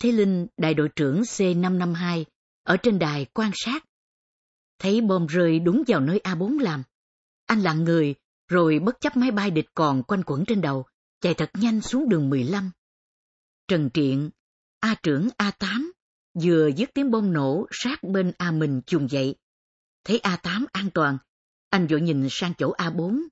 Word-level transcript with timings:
Thế 0.00 0.12
Linh, 0.12 0.46
đại 0.56 0.74
đội 0.74 0.88
trưởng 0.96 1.20
C552, 1.20 2.24
ở 2.62 2.76
trên 2.76 2.98
đài 2.98 3.26
quan 3.34 3.50
sát. 3.54 3.84
Thấy 4.78 5.00
bom 5.00 5.26
rơi 5.26 5.58
đúng 5.58 5.82
vào 5.86 6.00
nơi 6.00 6.20
A4 6.24 6.58
làm. 6.58 6.82
Anh 7.46 7.60
lặng 7.60 7.84
người, 7.84 8.14
rồi 8.48 8.78
bất 8.78 9.00
chấp 9.00 9.16
máy 9.16 9.30
bay 9.30 9.50
địch 9.50 9.66
còn 9.74 10.02
quanh 10.02 10.22
quẩn 10.26 10.44
trên 10.44 10.60
đầu, 10.60 10.84
chạy 11.20 11.34
thật 11.34 11.50
nhanh 11.54 11.80
xuống 11.80 12.08
đường 12.08 12.30
15. 12.30 12.70
Trần 13.68 13.90
Triện, 13.94 14.30
A 14.80 14.94
trưởng 15.02 15.28
A8, 15.38 15.90
vừa 16.42 16.68
dứt 16.76 16.90
tiếng 16.94 17.10
bom 17.10 17.32
nổ 17.32 17.66
sát 17.70 18.02
bên 18.02 18.32
A 18.38 18.50
mình 18.50 18.80
chuồng 18.86 19.10
dậy. 19.10 19.34
Thấy 20.04 20.20
A8 20.22 20.66
an 20.72 20.90
toàn, 20.94 21.18
anh 21.70 21.86
vội 21.86 22.00
nhìn 22.00 22.26
sang 22.30 22.54
chỗ 22.58 22.72
A4. 22.72 23.22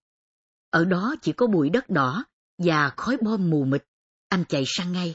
Ở 0.71 0.85
đó 0.85 1.15
chỉ 1.23 1.33
có 1.33 1.47
bụi 1.47 1.71
đất 1.71 1.91
đỏ 1.91 2.25
và 2.59 2.91
khói 2.97 3.17
bom 3.23 3.51
mù 3.51 3.65
mịt. 3.65 3.85
Anh 4.29 4.45
chạy 4.49 4.65
sang 4.67 4.93
ngay. 4.93 5.15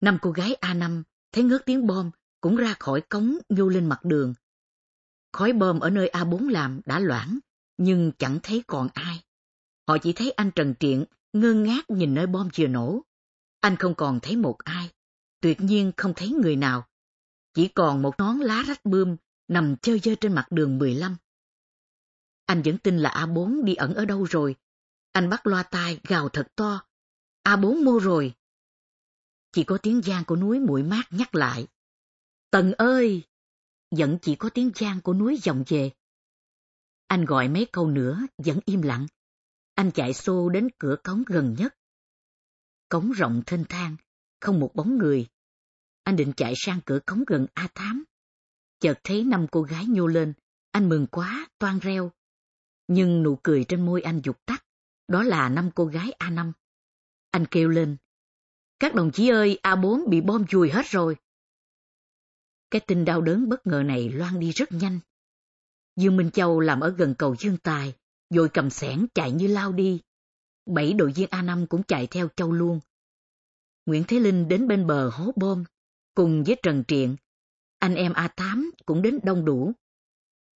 Năm 0.00 0.18
cô 0.22 0.30
gái 0.30 0.56
A5 0.60 1.02
thấy 1.32 1.44
ngớt 1.44 1.66
tiếng 1.66 1.86
bom 1.86 2.10
cũng 2.40 2.56
ra 2.56 2.74
khỏi 2.78 3.00
cống 3.00 3.38
nhô 3.48 3.68
lên 3.68 3.86
mặt 3.86 4.04
đường. 4.04 4.34
Khói 5.32 5.52
bom 5.52 5.80
ở 5.80 5.90
nơi 5.90 6.10
A4 6.12 6.48
làm 6.48 6.80
đã 6.86 6.98
loãng, 6.98 7.38
nhưng 7.76 8.12
chẳng 8.18 8.38
thấy 8.42 8.62
còn 8.66 8.88
ai. 8.94 9.24
Họ 9.88 9.98
chỉ 9.98 10.12
thấy 10.12 10.30
anh 10.30 10.50
Trần 10.50 10.74
Triện 10.80 11.04
ngơ 11.32 11.52
ngác 11.54 11.90
nhìn 11.90 12.14
nơi 12.14 12.26
bom 12.26 12.48
vừa 12.58 12.66
nổ. 12.66 13.02
Anh 13.60 13.76
không 13.76 13.94
còn 13.94 14.20
thấy 14.20 14.36
một 14.36 14.58
ai, 14.58 14.90
tuyệt 15.40 15.60
nhiên 15.60 15.92
không 15.96 16.12
thấy 16.16 16.28
người 16.28 16.56
nào. 16.56 16.88
Chỉ 17.54 17.68
còn 17.68 18.02
một 18.02 18.14
nón 18.18 18.38
lá 18.38 18.62
rách 18.66 18.84
bươm 18.84 19.16
nằm 19.48 19.76
chơi 19.82 19.98
dơ 19.98 20.14
trên 20.20 20.32
mặt 20.32 20.46
đường 20.50 20.78
15. 20.78 21.16
Anh 22.46 22.62
vẫn 22.62 22.78
tin 22.78 22.98
là 22.98 23.10
A4 23.10 23.64
đi 23.64 23.74
ẩn 23.74 23.94
ở 23.94 24.04
đâu 24.04 24.24
rồi. 24.24 24.56
Anh 25.12 25.30
bắt 25.30 25.46
loa 25.46 25.62
tai 25.62 26.00
gào 26.08 26.28
thật 26.28 26.48
to. 26.56 26.82
A4 27.44 27.84
mua 27.84 27.98
rồi. 27.98 28.34
Chỉ 29.58 29.64
có 29.64 29.78
tiếng 29.78 30.02
giang 30.02 30.24
của 30.24 30.36
núi 30.36 30.60
mũi 30.60 30.82
mát 30.82 31.02
nhắc 31.10 31.34
lại. 31.34 31.66
Tần 32.50 32.72
ơi! 32.72 33.22
Vẫn 33.90 34.18
chỉ 34.22 34.36
có 34.36 34.50
tiếng 34.50 34.70
giang 34.74 35.00
của 35.00 35.14
núi 35.14 35.40
vọng 35.44 35.64
về. 35.68 35.90
Anh 37.06 37.24
gọi 37.24 37.48
mấy 37.48 37.66
câu 37.72 37.90
nữa, 37.90 38.20
vẫn 38.44 38.60
im 38.64 38.82
lặng. 38.82 39.06
Anh 39.74 39.90
chạy 39.90 40.14
xô 40.14 40.48
đến 40.48 40.68
cửa 40.78 40.96
cống 41.04 41.22
gần 41.26 41.54
nhất. 41.58 41.74
Cống 42.88 43.12
rộng 43.12 43.42
thênh 43.46 43.64
thang, 43.64 43.96
không 44.40 44.60
một 44.60 44.74
bóng 44.74 44.98
người. 44.98 45.26
Anh 46.02 46.16
định 46.16 46.32
chạy 46.36 46.54
sang 46.56 46.80
cửa 46.86 46.98
cống 47.06 47.24
gần 47.26 47.46
A 47.54 47.68
Thám. 47.74 48.04
Chợt 48.80 49.00
thấy 49.04 49.24
năm 49.24 49.46
cô 49.50 49.62
gái 49.62 49.86
nhô 49.86 50.06
lên, 50.06 50.32
anh 50.70 50.88
mừng 50.88 51.06
quá, 51.06 51.48
toan 51.58 51.78
reo. 51.78 52.12
Nhưng 52.88 53.22
nụ 53.22 53.38
cười 53.42 53.64
trên 53.64 53.86
môi 53.86 54.02
anh 54.02 54.20
dục 54.24 54.36
tắt, 54.46 54.64
đó 55.08 55.22
là 55.22 55.48
năm 55.48 55.70
cô 55.74 55.84
gái 55.86 56.12
A5. 56.18 56.52
Anh 57.30 57.46
kêu 57.46 57.68
lên, 57.68 57.96
các 58.80 58.94
đồng 58.94 59.10
chí 59.12 59.28
ơi, 59.28 59.58
A4 59.62 60.08
bị 60.08 60.20
bom 60.20 60.46
chùi 60.46 60.70
hết 60.70 60.86
rồi. 60.86 61.16
Cái 62.70 62.80
tin 62.80 63.04
đau 63.04 63.20
đớn 63.20 63.48
bất 63.48 63.66
ngờ 63.66 63.82
này 63.82 64.08
loan 64.08 64.40
đi 64.40 64.50
rất 64.50 64.72
nhanh. 64.72 65.00
Dương 65.96 66.16
Minh 66.16 66.30
Châu 66.30 66.60
làm 66.60 66.80
ở 66.80 66.90
gần 66.90 67.14
cầu 67.18 67.36
Dương 67.38 67.56
Tài, 67.56 67.94
rồi 68.30 68.48
cầm 68.48 68.70
sẻn 68.70 69.06
chạy 69.14 69.32
như 69.32 69.46
lao 69.46 69.72
đi. 69.72 70.00
Bảy 70.66 70.92
đội 70.92 71.12
viên 71.12 71.28
A5 71.30 71.66
cũng 71.66 71.82
chạy 71.82 72.06
theo 72.06 72.28
Châu 72.36 72.52
luôn. 72.52 72.80
Nguyễn 73.86 74.04
Thế 74.08 74.20
Linh 74.20 74.48
đến 74.48 74.68
bên 74.68 74.86
bờ 74.86 75.08
hố 75.08 75.32
bom, 75.36 75.64
cùng 76.14 76.44
với 76.44 76.56
Trần 76.62 76.84
Triện. 76.88 77.16
Anh 77.78 77.94
em 77.94 78.12
A8 78.12 78.70
cũng 78.86 79.02
đến 79.02 79.18
đông 79.22 79.44
đủ. 79.44 79.72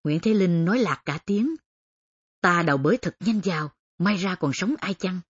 Nguyễn 0.05 0.21
Thế 0.21 0.35
Linh 0.35 0.65
nói 0.65 0.79
lạc 0.79 1.03
cả 1.05 1.19
tiếng. 1.27 1.55
Ta 2.41 2.63
đầu 2.63 2.77
bới 2.77 2.97
thật 2.97 3.17
nhanh 3.21 3.41
vào, 3.45 3.71
may 3.99 4.17
ra 4.17 4.35
còn 4.35 4.51
sống 4.55 4.75
ai 4.79 4.95
chăng? 4.95 5.21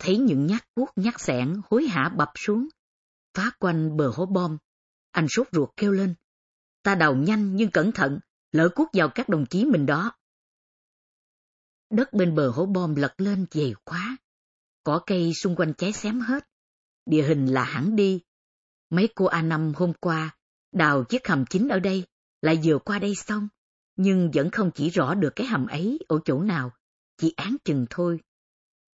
Thấy 0.00 0.18
những 0.18 0.46
nhát 0.46 0.74
cuốc 0.74 0.88
nhát 0.96 1.14
sẻn 1.20 1.60
hối 1.70 1.84
hả 1.84 2.08
bập 2.08 2.28
xuống, 2.34 2.68
phá 3.34 3.50
quanh 3.58 3.96
bờ 3.96 4.10
hố 4.14 4.26
bom. 4.26 4.58
Anh 5.10 5.26
sốt 5.28 5.48
ruột 5.52 5.68
kêu 5.76 5.92
lên. 5.92 6.14
Ta 6.82 6.94
đào 6.94 7.14
nhanh 7.14 7.56
nhưng 7.56 7.70
cẩn 7.70 7.92
thận, 7.92 8.20
lỡ 8.52 8.68
cuốc 8.74 8.88
vào 8.92 9.08
các 9.14 9.28
đồng 9.28 9.46
chí 9.46 9.64
mình 9.64 9.86
đó. 9.86 10.12
Đất 11.90 12.12
bên 12.12 12.34
bờ 12.34 12.50
hố 12.50 12.66
bom 12.66 12.94
lật 12.94 13.14
lên 13.18 13.46
dày 13.50 13.74
quá. 13.84 14.16
Cỏ 14.84 15.00
cây 15.06 15.32
xung 15.34 15.56
quanh 15.56 15.74
cháy 15.74 15.92
xém 15.92 16.20
hết. 16.20 16.48
Địa 17.06 17.22
hình 17.22 17.46
là 17.46 17.64
hẳn 17.64 17.96
đi. 17.96 18.20
Mấy 18.90 19.08
cô 19.14 19.24
a 19.24 19.42
năm 19.42 19.72
hôm 19.76 19.92
qua 20.00 20.36
đào 20.72 21.04
chiếc 21.04 21.28
hầm 21.28 21.44
chính 21.50 21.68
ở 21.68 21.80
đây, 21.80 22.06
lại 22.42 22.60
vừa 22.64 22.78
qua 22.78 22.98
đây 22.98 23.14
xong, 23.14 23.48
nhưng 23.96 24.30
vẫn 24.34 24.50
không 24.50 24.70
chỉ 24.74 24.90
rõ 24.90 25.14
được 25.14 25.32
cái 25.36 25.46
hầm 25.46 25.66
ấy 25.66 25.98
ở 26.08 26.20
chỗ 26.24 26.42
nào, 26.42 26.72
chỉ 27.16 27.34
án 27.36 27.56
chừng 27.64 27.86
thôi. 27.90 28.20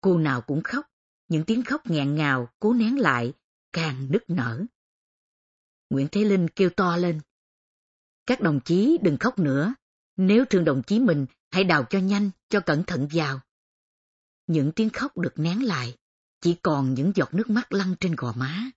Cô 0.00 0.18
nào 0.18 0.40
cũng 0.40 0.62
khóc, 0.62 0.86
những 1.28 1.44
tiếng 1.44 1.64
khóc 1.64 1.90
nghẹn 1.90 2.14
ngào 2.14 2.48
cố 2.58 2.72
nén 2.72 2.98
lại, 2.98 3.32
càng 3.72 4.06
nức 4.10 4.30
nở. 4.30 4.64
Nguyễn 5.90 6.08
Thế 6.12 6.24
Linh 6.24 6.48
kêu 6.48 6.70
to 6.70 6.96
lên. 6.96 7.20
Các 8.26 8.40
đồng 8.40 8.60
chí 8.60 8.98
đừng 9.02 9.16
khóc 9.16 9.38
nữa, 9.38 9.74
nếu 10.16 10.44
thương 10.44 10.64
đồng 10.64 10.82
chí 10.82 11.00
mình 11.00 11.26
hãy 11.50 11.64
đào 11.64 11.84
cho 11.90 11.98
nhanh, 11.98 12.30
cho 12.48 12.60
cẩn 12.60 12.84
thận 12.84 13.08
vào. 13.12 13.40
Những 14.46 14.72
tiếng 14.72 14.90
khóc 14.90 15.18
được 15.18 15.38
nén 15.38 15.64
lại, 15.64 15.96
chỉ 16.40 16.54
còn 16.62 16.94
những 16.94 17.12
giọt 17.14 17.34
nước 17.34 17.50
mắt 17.50 17.72
lăn 17.72 17.94
trên 18.00 18.14
gò 18.16 18.32
má. 18.32 18.70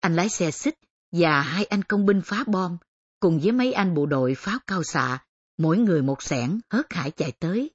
Anh 0.00 0.16
lái 0.16 0.28
xe 0.28 0.50
xích 0.50 0.74
và 1.12 1.40
hai 1.40 1.64
anh 1.64 1.82
công 1.82 2.06
binh 2.06 2.20
phá 2.24 2.44
bom, 2.46 2.76
cùng 3.20 3.40
với 3.40 3.52
mấy 3.52 3.72
anh 3.72 3.94
bộ 3.94 4.06
đội 4.06 4.34
pháo 4.34 4.58
cao 4.66 4.82
xạ, 4.82 5.24
mỗi 5.58 5.78
người 5.78 6.02
một 6.02 6.22
xẻng 6.22 6.60
hớt 6.70 6.92
hải 6.92 7.10
chạy 7.10 7.32
tới. 7.32 7.70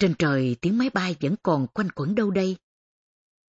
Trên 0.00 0.14
trời 0.18 0.56
tiếng 0.60 0.78
máy 0.78 0.90
bay 0.90 1.16
vẫn 1.20 1.34
còn 1.42 1.66
quanh 1.66 1.90
quẩn 1.90 2.14
đâu 2.14 2.30
đây. 2.30 2.56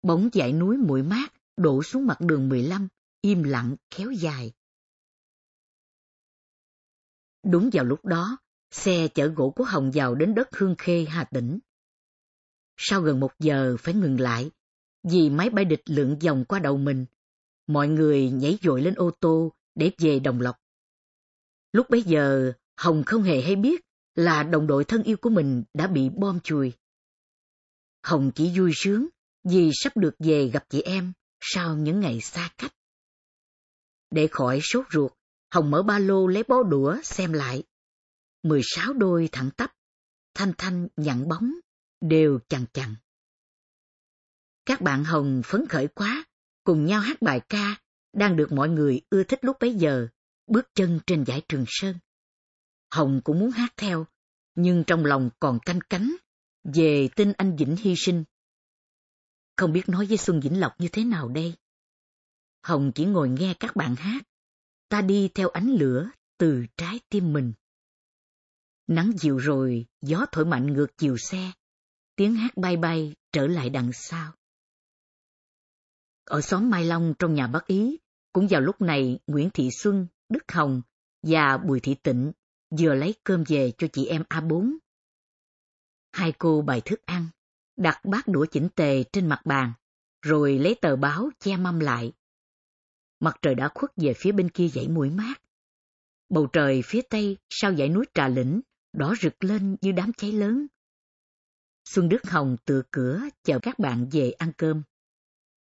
Bóng 0.01 0.29
dãy 0.33 0.53
núi 0.53 0.77
mũi 0.77 1.03
mát 1.03 1.33
đổ 1.57 1.83
xuống 1.83 2.07
mặt 2.07 2.21
đường 2.21 2.49
15, 2.49 2.87
im 3.21 3.43
lặng 3.43 3.75
kéo 3.89 4.11
dài. 4.11 4.53
Đúng 7.43 7.69
vào 7.73 7.85
lúc 7.85 8.05
đó, 8.05 8.37
xe 8.71 9.07
chở 9.07 9.27
gỗ 9.27 9.49
của 9.49 9.63
Hồng 9.63 9.91
vào 9.93 10.15
đến 10.15 10.35
đất 10.35 10.47
Hương 10.55 10.75
Khê, 10.77 11.05
Hà 11.09 11.23
Tĩnh. 11.23 11.59
Sau 12.77 13.01
gần 13.01 13.19
một 13.19 13.31
giờ 13.39 13.77
phải 13.79 13.93
ngừng 13.93 14.19
lại, 14.19 14.51
vì 15.03 15.29
máy 15.29 15.49
bay 15.49 15.65
địch 15.65 15.83
lượn 15.85 16.19
vòng 16.19 16.45
qua 16.45 16.59
đầu 16.59 16.77
mình, 16.77 17.05
mọi 17.67 17.87
người 17.87 18.29
nhảy 18.29 18.57
dội 18.61 18.81
lên 18.81 18.93
ô 18.95 19.11
tô 19.19 19.53
để 19.75 19.91
về 19.97 20.19
Đồng 20.19 20.41
Lộc. 20.41 20.55
Lúc 21.71 21.89
bấy 21.89 22.03
giờ, 22.03 22.53
Hồng 22.77 23.03
không 23.05 23.23
hề 23.23 23.41
hay 23.41 23.55
biết 23.55 23.90
là 24.15 24.43
đồng 24.43 24.67
đội 24.67 24.85
thân 24.85 25.03
yêu 25.03 25.17
của 25.17 25.29
mình 25.29 25.63
đã 25.73 25.87
bị 25.87 26.09
bom 26.09 26.39
chùi. 26.39 26.73
Hồng 28.03 28.31
chỉ 28.35 28.51
vui 28.57 28.71
sướng 28.75 29.07
vì 29.43 29.71
sắp 29.73 29.97
được 29.97 30.15
về 30.19 30.47
gặp 30.47 30.65
chị 30.69 30.81
em 30.81 31.13
sau 31.41 31.75
những 31.75 31.99
ngày 31.99 32.21
xa 32.21 32.49
cách. 32.57 32.73
Để 34.11 34.27
khỏi 34.31 34.59
sốt 34.63 34.85
ruột, 34.91 35.11
Hồng 35.53 35.71
mở 35.71 35.83
ba 35.83 35.99
lô 35.99 36.27
lấy 36.27 36.43
bó 36.47 36.63
đũa 36.63 36.97
xem 37.03 37.33
lại. 37.33 37.63
16 38.43 38.93
đôi 38.93 39.29
thẳng 39.31 39.51
tắp, 39.57 39.73
thanh 40.33 40.53
thanh 40.57 40.87
nhặn 40.95 41.27
bóng, 41.27 41.51
đều 42.01 42.39
chằng 42.47 42.65
chằng. 42.73 42.95
Các 44.65 44.81
bạn 44.81 45.03
Hồng 45.03 45.41
phấn 45.45 45.67
khởi 45.67 45.87
quá, 45.87 46.25
cùng 46.63 46.85
nhau 46.85 47.01
hát 47.01 47.21
bài 47.21 47.41
ca, 47.49 47.75
đang 48.13 48.35
được 48.35 48.51
mọi 48.51 48.69
người 48.69 49.01
ưa 49.09 49.23
thích 49.23 49.39
lúc 49.45 49.57
bấy 49.59 49.73
giờ, 49.73 50.07
bước 50.47 50.67
chân 50.75 50.99
trên 51.07 51.25
dải 51.25 51.41
Trường 51.49 51.65
Sơn. 51.67 51.95
Hồng 52.91 53.21
cũng 53.23 53.39
muốn 53.39 53.51
hát 53.51 53.73
theo, 53.77 54.05
nhưng 54.55 54.83
trong 54.87 55.05
lòng 55.05 55.29
còn 55.39 55.59
canh 55.65 55.79
cánh 55.89 56.15
về 56.63 57.09
tin 57.15 57.33
anh 57.33 57.55
Vĩnh 57.55 57.75
hy 57.75 57.93
sinh. 57.97 58.23
Không 59.57 59.73
biết 59.73 59.89
nói 59.89 60.05
với 60.05 60.17
Xuân 60.17 60.39
Vĩnh 60.39 60.59
Lộc 60.59 60.79
như 60.79 60.87
thế 60.91 61.03
nào 61.03 61.27
đây? 61.27 61.53
Hồng 62.63 62.91
chỉ 62.95 63.05
ngồi 63.05 63.29
nghe 63.29 63.53
các 63.59 63.75
bạn 63.75 63.95
hát. 63.95 64.23
Ta 64.89 65.01
đi 65.01 65.29
theo 65.35 65.49
ánh 65.49 65.67
lửa 65.67 66.09
từ 66.37 66.65
trái 66.77 66.99
tim 67.09 67.33
mình. 67.33 67.53
Nắng 68.87 69.11
dịu 69.17 69.37
rồi, 69.37 69.85
gió 70.01 70.25
thổi 70.31 70.45
mạnh 70.45 70.73
ngược 70.73 70.97
chiều 70.97 71.17
xe. 71.17 71.51
Tiếng 72.15 72.35
hát 72.35 72.57
bay 72.57 72.77
bay 72.77 73.15
trở 73.31 73.47
lại 73.47 73.69
đằng 73.69 73.91
sau. 73.93 74.33
Ở 76.23 76.41
xóm 76.41 76.69
Mai 76.69 76.85
Long 76.85 77.13
trong 77.19 77.33
nhà 77.33 77.47
Bắc 77.47 77.67
Ý, 77.67 77.97
cũng 78.33 78.47
vào 78.49 78.61
lúc 78.61 78.81
này 78.81 79.19
Nguyễn 79.27 79.49
Thị 79.53 79.69
Xuân, 79.79 80.07
Đức 80.29 80.51
Hồng 80.51 80.81
và 81.23 81.57
Bùi 81.57 81.79
Thị 81.79 81.95
Tịnh 82.03 82.31
vừa 82.79 82.95
lấy 82.95 83.15
cơm 83.23 83.43
về 83.47 83.71
cho 83.77 83.87
chị 83.93 84.05
em 84.05 84.23
A4. 84.29 84.77
Hai 86.11 86.31
cô 86.31 86.61
bày 86.61 86.81
thức 86.81 87.05
ăn, 87.05 87.27
đặt 87.77 88.05
bát 88.05 88.27
đũa 88.27 88.45
chỉnh 88.45 88.69
tề 88.75 89.03
trên 89.03 89.27
mặt 89.27 89.41
bàn, 89.45 89.73
rồi 90.21 90.59
lấy 90.59 90.75
tờ 90.81 90.95
báo 90.95 91.29
che 91.39 91.57
mâm 91.57 91.79
lại. 91.79 92.13
Mặt 93.19 93.37
trời 93.41 93.55
đã 93.55 93.69
khuất 93.75 93.91
về 93.95 94.13
phía 94.17 94.31
bên 94.31 94.49
kia 94.49 94.67
dãy 94.67 94.87
mũi 94.87 95.09
mát. 95.09 95.41
Bầu 96.29 96.47
trời 96.53 96.81
phía 96.85 97.01
tây 97.01 97.37
sau 97.49 97.75
dãy 97.75 97.89
núi 97.89 98.05
Trà 98.13 98.27
Lĩnh 98.27 98.61
đỏ 98.93 99.15
rực 99.21 99.43
lên 99.43 99.77
như 99.81 99.91
đám 99.91 100.13
cháy 100.13 100.31
lớn. 100.31 100.67
Xuân 101.85 102.09
Đức 102.09 102.23
Hồng 102.23 102.57
tựa 102.65 102.81
cửa 102.91 103.21
chờ 103.43 103.59
các 103.61 103.79
bạn 103.79 104.09
về 104.11 104.31
ăn 104.31 104.51
cơm. 104.57 104.83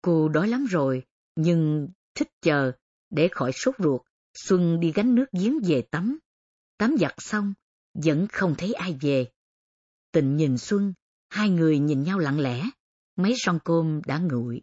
Cô 0.02 0.30
đói 0.30 0.48
lắm 0.48 0.66
rồi, 0.66 1.06
nhưng 1.36 1.90
thích 2.16 2.30
chờ 2.42 2.72
để 3.10 3.28
khỏi 3.32 3.52
sốt 3.52 3.76
ruột. 3.80 4.02
Xuân 4.34 4.80
đi 4.80 4.92
gánh 4.92 5.16
nước 5.16 5.26
giếng 5.32 5.60
về 5.68 5.82
tắm. 5.82 6.20
Tắm 6.78 6.96
giặt 7.00 7.14
xong, 7.18 7.54
vẫn 7.94 8.28
không 8.32 8.56
thấy 8.58 8.74
ai 8.74 8.98
về. 9.02 9.32
Tịnh 10.12 10.38
nhìn 10.38 10.58
Xuân, 10.58 10.94
hai 11.30 11.50
người 11.50 11.80
nhìn 11.80 12.04
nhau 12.04 12.20
lặng 12.20 12.40
lẽ, 12.40 12.70
mấy 13.16 13.34
son 13.38 13.60
côm 13.64 14.02
đã 14.06 14.18
nguội. 14.18 14.62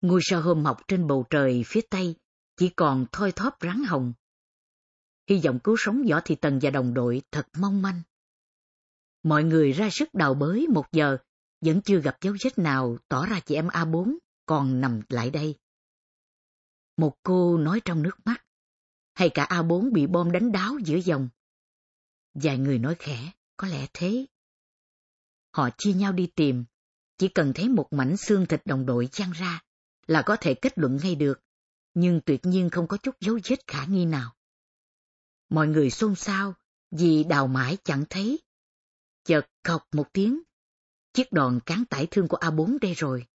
Ngôi 0.00 0.20
sao 0.22 0.42
hôm 0.42 0.62
mọc 0.62 0.88
trên 0.88 1.06
bầu 1.06 1.26
trời 1.30 1.62
phía 1.66 1.80
tây 1.90 2.14
chỉ 2.56 2.68
còn 2.68 3.06
thoi 3.12 3.32
thóp 3.32 3.56
rắn 3.60 3.82
hồng. 3.86 4.12
Hy 5.28 5.40
vọng 5.44 5.58
cứu 5.64 5.76
sống 5.78 6.02
Võ 6.10 6.20
Thị 6.24 6.34
Tần 6.34 6.58
và 6.62 6.70
đồng 6.70 6.94
đội 6.94 7.22
thật 7.30 7.48
mong 7.56 7.82
manh. 7.82 8.02
Mọi 9.22 9.44
người 9.44 9.72
ra 9.72 9.88
sức 9.92 10.14
đào 10.14 10.34
bới 10.34 10.66
một 10.68 10.92
giờ, 10.92 11.18
vẫn 11.60 11.82
chưa 11.82 12.00
gặp 12.00 12.16
dấu 12.20 12.34
vết 12.44 12.58
nào 12.58 12.96
tỏ 13.08 13.26
ra 13.26 13.40
chị 13.40 13.54
em 13.54 13.68
A4 13.68 14.16
còn 14.46 14.80
nằm 14.80 15.00
lại 15.08 15.30
đây. 15.30 15.58
Một 16.96 17.16
cô 17.22 17.58
nói 17.58 17.80
trong 17.84 18.02
nước 18.02 18.16
mắt, 18.24 18.44
hay 19.14 19.30
cả 19.30 19.46
A4 19.50 19.92
bị 19.92 20.06
bom 20.06 20.32
đánh 20.32 20.52
đáo 20.52 20.78
giữa 20.84 20.96
dòng. 20.96 21.28
Vài 22.34 22.58
người 22.58 22.78
nói 22.78 22.96
khẽ, 22.98 23.32
có 23.56 23.68
lẽ 23.68 23.86
thế. 23.92 24.26
Họ 25.52 25.68
chia 25.78 25.92
nhau 25.92 26.12
đi 26.12 26.26
tìm, 26.26 26.64
chỉ 27.18 27.28
cần 27.28 27.52
thấy 27.54 27.68
một 27.68 27.86
mảnh 27.90 28.16
xương 28.16 28.46
thịt 28.46 28.66
đồng 28.66 28.86
đội 28.86 29.08
chăn 29.12 29.32
ra 29.32 29.62
là 30.06 30.22
có 30.22 30.36
thể 30.36 30.54
kết 30.54 30.78
luận 30.78 30.98
ngay 31.02 31.14
được, 31.14 31.40
nhưng 31.94 32.20
tuyệt 32.26 32.40
nhiên 32.46 32.70
không 32.70 32.88
có 32.88 32.96
chút 32.96 33.20
dấu 33.20 33.38
vết 33.48 33.66
khả 33.66 33.84
nghi 33.84 34.04
nào. 34.04 34.34
Mọi 35.48 35.68
người 35.68 35.90
xôn 35.90 36.14
xao 36.14 36.54
vì 36.90 37.24
đào 37.24 37.46
mãi 37.46 37.78
chẳng 37.84 38.04
thấy. 38.10 38.40
Chợt 39.24 39.46
cọc 39.62 39.88
một 39.92 40.08
tiếng, 40.12 40.42
chiếc 41.12 41.32
đòn 41.32 41.60
cán 41.66 41.84
tải 41.84 42.06
thương 42.10 42.28
của 42.28 42.36
A4 42.36 42.78
đây 42.80 42.94
rồi. 42.94 43.26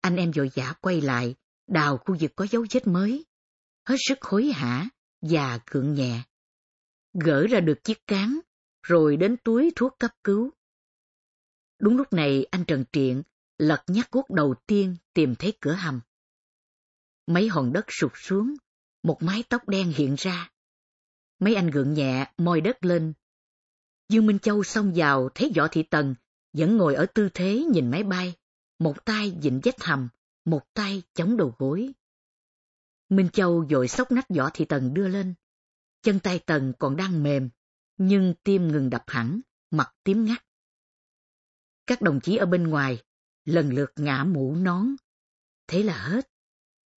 Anh 0.00 0.16
em 0.16 0.30
vội 0.30 0.50
vã 0.54 0.74
quay 0.80 1.00
lại, 1.00 1.34
đào 1.66 1.98
khu 1.98 2.16
vực 2.20 2.32
có 2.36 2.46
dấu 2.50 2.66
vết 2.70 2.86
mới, 2.86 3.24
hết 3.90 3.96
sức 4.08 4.22
hối 4.22 4.52
hả 4.52 4.88
và 5.22 5.58
cưỡng 5.66 5.94
nhẹ. 5.94 6.22
Gỡ 7.24 7.46
ra 7.46 7.60
được 7.60 7.84
chiếc 7.84 8.06
cán, 8.06 8.40
rồi 8.82 9.16
đến 9.16 9.36
túi 9.44 9.72
thuốc 9.76 9.92
cấp 9.98 10.10
cứu. 10.24 10.50
Đúng 11.78 11.96
lúc 11.96 12.12
này 12.12 12.46
anh 12.50 12.64
Trần 12.64 12.84
Triện 12.92 13.22
lật 13.58 13.82
nhát 13.86 14.10
cuốc 14.10 14.30
đầu 14.30 14.54
tiên 14.66 14.96
tìm 15.14 15.34
thấy 15.34 15.52
cửa 15.60 15.72
hầm. 15.72 16.00
Mấy 17.26 17.48
hòn 17.48 17.72
đất 17.72 17.84
sụt 17.88 18.12
xuống, 18.14 18.54
một 19.02 19.22
mái 19.22 19.44
tóc 19.48 19.68
đen 19.68 19.92
hiện 19.96 20.14
ra. 20.18 20.50
Mấy 21.38 21.54
anh 21.54 21.70
gượng 21.70 21.94
nhẹ 21.94 22.32
moi 22.38 22.60
đất 22.60 22.84
lên. 22.84 23.12
Dương 24.08 24.26
Minh 24.26 24.38
Châu 24.38 24.62
xông 24.62 24.92
vào 24.94 25.28
thấy 25.34 25.52
Võ 25.56 25.68
Thị 25.68 25.82
Tần 25.82 26.14
vẫn 26.52 26.76
ngồi 26.76 26.94
ở 26.94 27.06
tư 27.06 27.28
thế 27.34 27.64
nhìn 27.72 27.90
máy 27.90 28.02
bay, 28.02 28.34
một 28.78 29.04
tay 29.04 29.36
dịnh 29.42 29.60
vết 29.62 29.80
hầm, 29.80 30.08
một 30.44 30.62
tay 30.74 31.02
chống 31.14 31.36
đầu 31.36 31.54
gối. 31.58 31.92
Minh 33.10 33.28
Châu 33.32 33.66
dội 33.70 33.88
sốc 33.88 34.12
nách 34.12 34.28
Võ 34.28 34.50
Thị 34.54 34.64
Tần 34.64 34.94
đưa 34.94 35.08
lên. 35.08 35.34
Chân 36.02 36.20
tay 36.20 36.38
Tần 36.38 36.72
còn 36.78 36.96
đang 36.96 37.22
mềm, 37.22 37.50
nhưng 37.96 38.34
tim 38.44 38.68
ngừng 38.68 38.90
đập 38.90 39.04
hẳn, 39.06 39.40
mặt 39.70 39.94
tím 40.04 40.24
ngắt. 40.24 40.44
Các 41.86 42.02
đồng 42.02 42.20
chí 42.20 42.36
ở 42.36 42.46
bên 42.46 42.68
ngoài 42.68 43.02
lần 43.44 43.70
lượt 43.72 43.92
ngã 43.96 44.24
mũ 44.24 44.54
nón. 44.54 44.86
Thế 45.66 45.82
là 45.82 46.08
hết. 46.08 46.30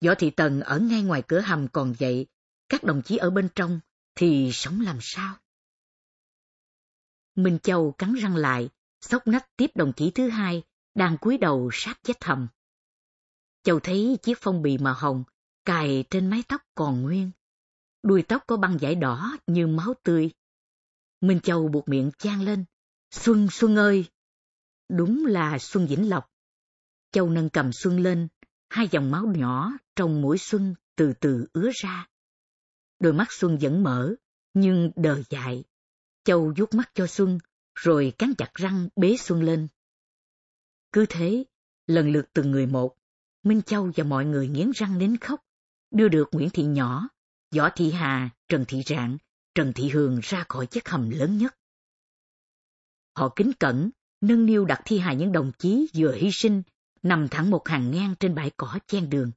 Võ 0.05 0.15
Thị 0.15 0.31
Tần 0.31 0.61
ở 0.61 0.79
ngay 0.79 1.03
ngoài 1.03 1.23
cửa 1.29 1.41
hầm 1.41 1.69
còn 1.69 1.95
dậy, 1.99 2.27
các 2.69 2.85
đồng 2.85 3.03
chí 3.03 3.17
ở 3.17 3.31
bên 3.31 3.49
trong 3.55 3.81
thì 4.15 4.51
sống 4.53 4.81
làm 4.81 4.99
sao? 5.01 5.37
Minh 7.35 7.59
Châu 7.63 7.93
cắn 7.93 8.15
răng 8.15 8.37
lại, 8.37 8.69
sốc 9.01 9.27
nách 9.27 9.57
tiếp 9.57 9.71
đồng 9.75 9.93
chí 9.97 10.11
thứ 10.11 10.29
hai, 10.29 10.63
đang 10.95 11.19
cúi 11.19 11.39
đầu 11.39 11.71
sát 11.73 12.01
chết 12.03 12.25
hầm. 12.25 12.49
Châu 13.63 13.81
thấy 13.81 14.19
chiếc 14.23 14.39
phong 14.41 14.63
bì 14.63 14.79
màu 14.79 14.95
hồng, 14.95 15.25
cài 15.65 16.05
trên 16.11 16.31
mái 16.31 16.43
tóc 16.49 16.63
còn 16.75 17.03
nguyên. 17.03 17.31
Đuôi 18.03 18.23
tóc 18.23 18.45
có 18.47 18.57
băng 18.57 18.79
vải 18.81 18.95
đỏ 18.95 19.37
như 19.47 19.67
máu 19.67 19.95
tươi. 20.03 20.31
Minh 21.21 21.41
Châu 21.41 21.69
buộc 21.69 21.89
miệng 21.89 22.11
chan 22.19 22.41
lên. 22.41 22.65
Xuân, 23.11 23.49
Xuân 23.51 23.77
ơi! 23.77 24.05
Đúng 24.89 25.27
là 25.27 25.59
Xuân 25.59 25.87
Vĩnh 25.87 26.09
Lộc. 26.11 26.31
Châu 27.13 27.31
nâng 27.31 27.49
cầm 27.49 27.73
Xuân 27.73 28.01
lên, 28.01 28.29
hai 28.69 28.89
dòng 28.91 29.11
máu 29.11 29.27
nhỏ 29.27 29.73
trong 29.97 30.23
mũi 30.23 30.39
Xuân 30.39 30.75
từ 30.97 31.13
từ 31.21 31.47
ứa 31.53 31.71
ra. 31.75 32.09
Đôi 32.99 33.13
mắt 33.13 33.29
Xuân 33.31 33.59
vẫn 33.61 33.83
mở, 33.83 34.15
nhưng 34.55 34.91
đờ 34.97 35.23
dại. 35.31 35.65
Châu 36.25 36.53
vuốt 36.57 36.75
mắt 36.75 36.91
cho 36.95 37.07
Xuân, 37.07 37.39
rồi 37.75 38.13
cắn 38.19 38.35
chặt 38.39 38.51
răng 38.55 38.89
bế 38.97 39.17
Xuân 39.17 39.43
lên. 39.43 39.69
Cứ 40.93 41.07
thế, 41.09 41.45
lần 41.87 42.13
lượt 42.13 42.27
từng 42.33 42.51
người 42.51 42.67
một, 42.67 42.97
Minh 43.43 43.63
Châu 43.63 43.91
và 43.97 44.05
mọi 44.05 44.25
người 44.25 44.49
nghiến 44.49 44.71
răng 44.75 44.99
đến 44.99 45.17
khóc, 45.17 45.41
đưa 45.93 46.09
được 46.09 46.29
Nguyễn 46.33 46.51
Thị 46.51 46.65
Nhỏ, 46.65 47.09
Võ 47.57 47.69
Thị 47.77 47.91
Hà, 47.91 48.31
Trần 48.49 48.65
Thị 48.69 48.83
Rạng, 48.87 49.19
Trần 49.55 49.73
Thị 49.73 49.89
Hường 49.89 50.21
ra 50.23 50.45
khỏi 50.49 50.67
chiếc 50.67 50.89
hầm 50.89 51.11
lớn 51.11 51.39
nhất. 51.39 51.57
Họ 53.17 53.33
kính 53.37 53.53
cẩn, 53.61 53.91
nâng 54.21 54.47
niu 54.47 54.65
đặt 54.65 54.83
thi 54.85 54.99
hài 54.99 55.17
những 55.17 55.33
đồng 55.33 55.53
chí 55.59 55.87
vừa 55.95 56.15
hy 56.15 56.31
sinh 56.33 56.63
nằm 57.03 57.29
thẳng 57.29 57.51
một 57.51 57.69
hàng 57.69 57.91
ngang 57.91 58.15
trên 58.21 58.35
bãi 58.35 58.51
cỏ 58.57 58.79
chen 58.87 59.11
đường. 59.11 59.33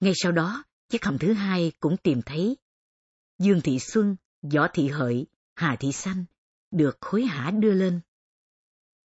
Ngay 0.00 0.12
sau 0.16 0.32
đó, 0.32 0.64
chiếc 0.88 1.04
hầm 1.04 1.18
thứ 1.18 1.32
hai 1.32 1.72
cũng 1.80 1.96
tìm 1.96 2.22
thấy. 2.26 2.56
Dương 3.38 3.60
Thị 3.60 3.78
Xuân, 3.78 4.16
Võ 4.42 4.68
Thị 4.72 4.88
Hợi, 4.88 5.26
Hà 5.54 5.76
Thị 5.76 5.92
Xanh 5.92 6.24
được 6.70 6.98
khối 7.00 7.24
hả 7.24 7.50
đưa 7.50 7.72
lên. 7.72 8.00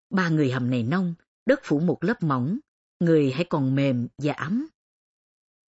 Ba 0.10 0.30
người 0.30 0.52
hầm 0.52 0.70
này 0.70 0.84
nông, 0.84 1.16
đất 1.46 1.60
phủ 1.64 1.80
một 1.80 2.04
lớp 2.04 2.24
mỏng, 2.24 2.60
người 3.00 3.32
hãy 3.32 3.46
còn 3.50 3.76
mềm 3.76 4.08
và 4.18 4.34
ấm. 4.34 4.68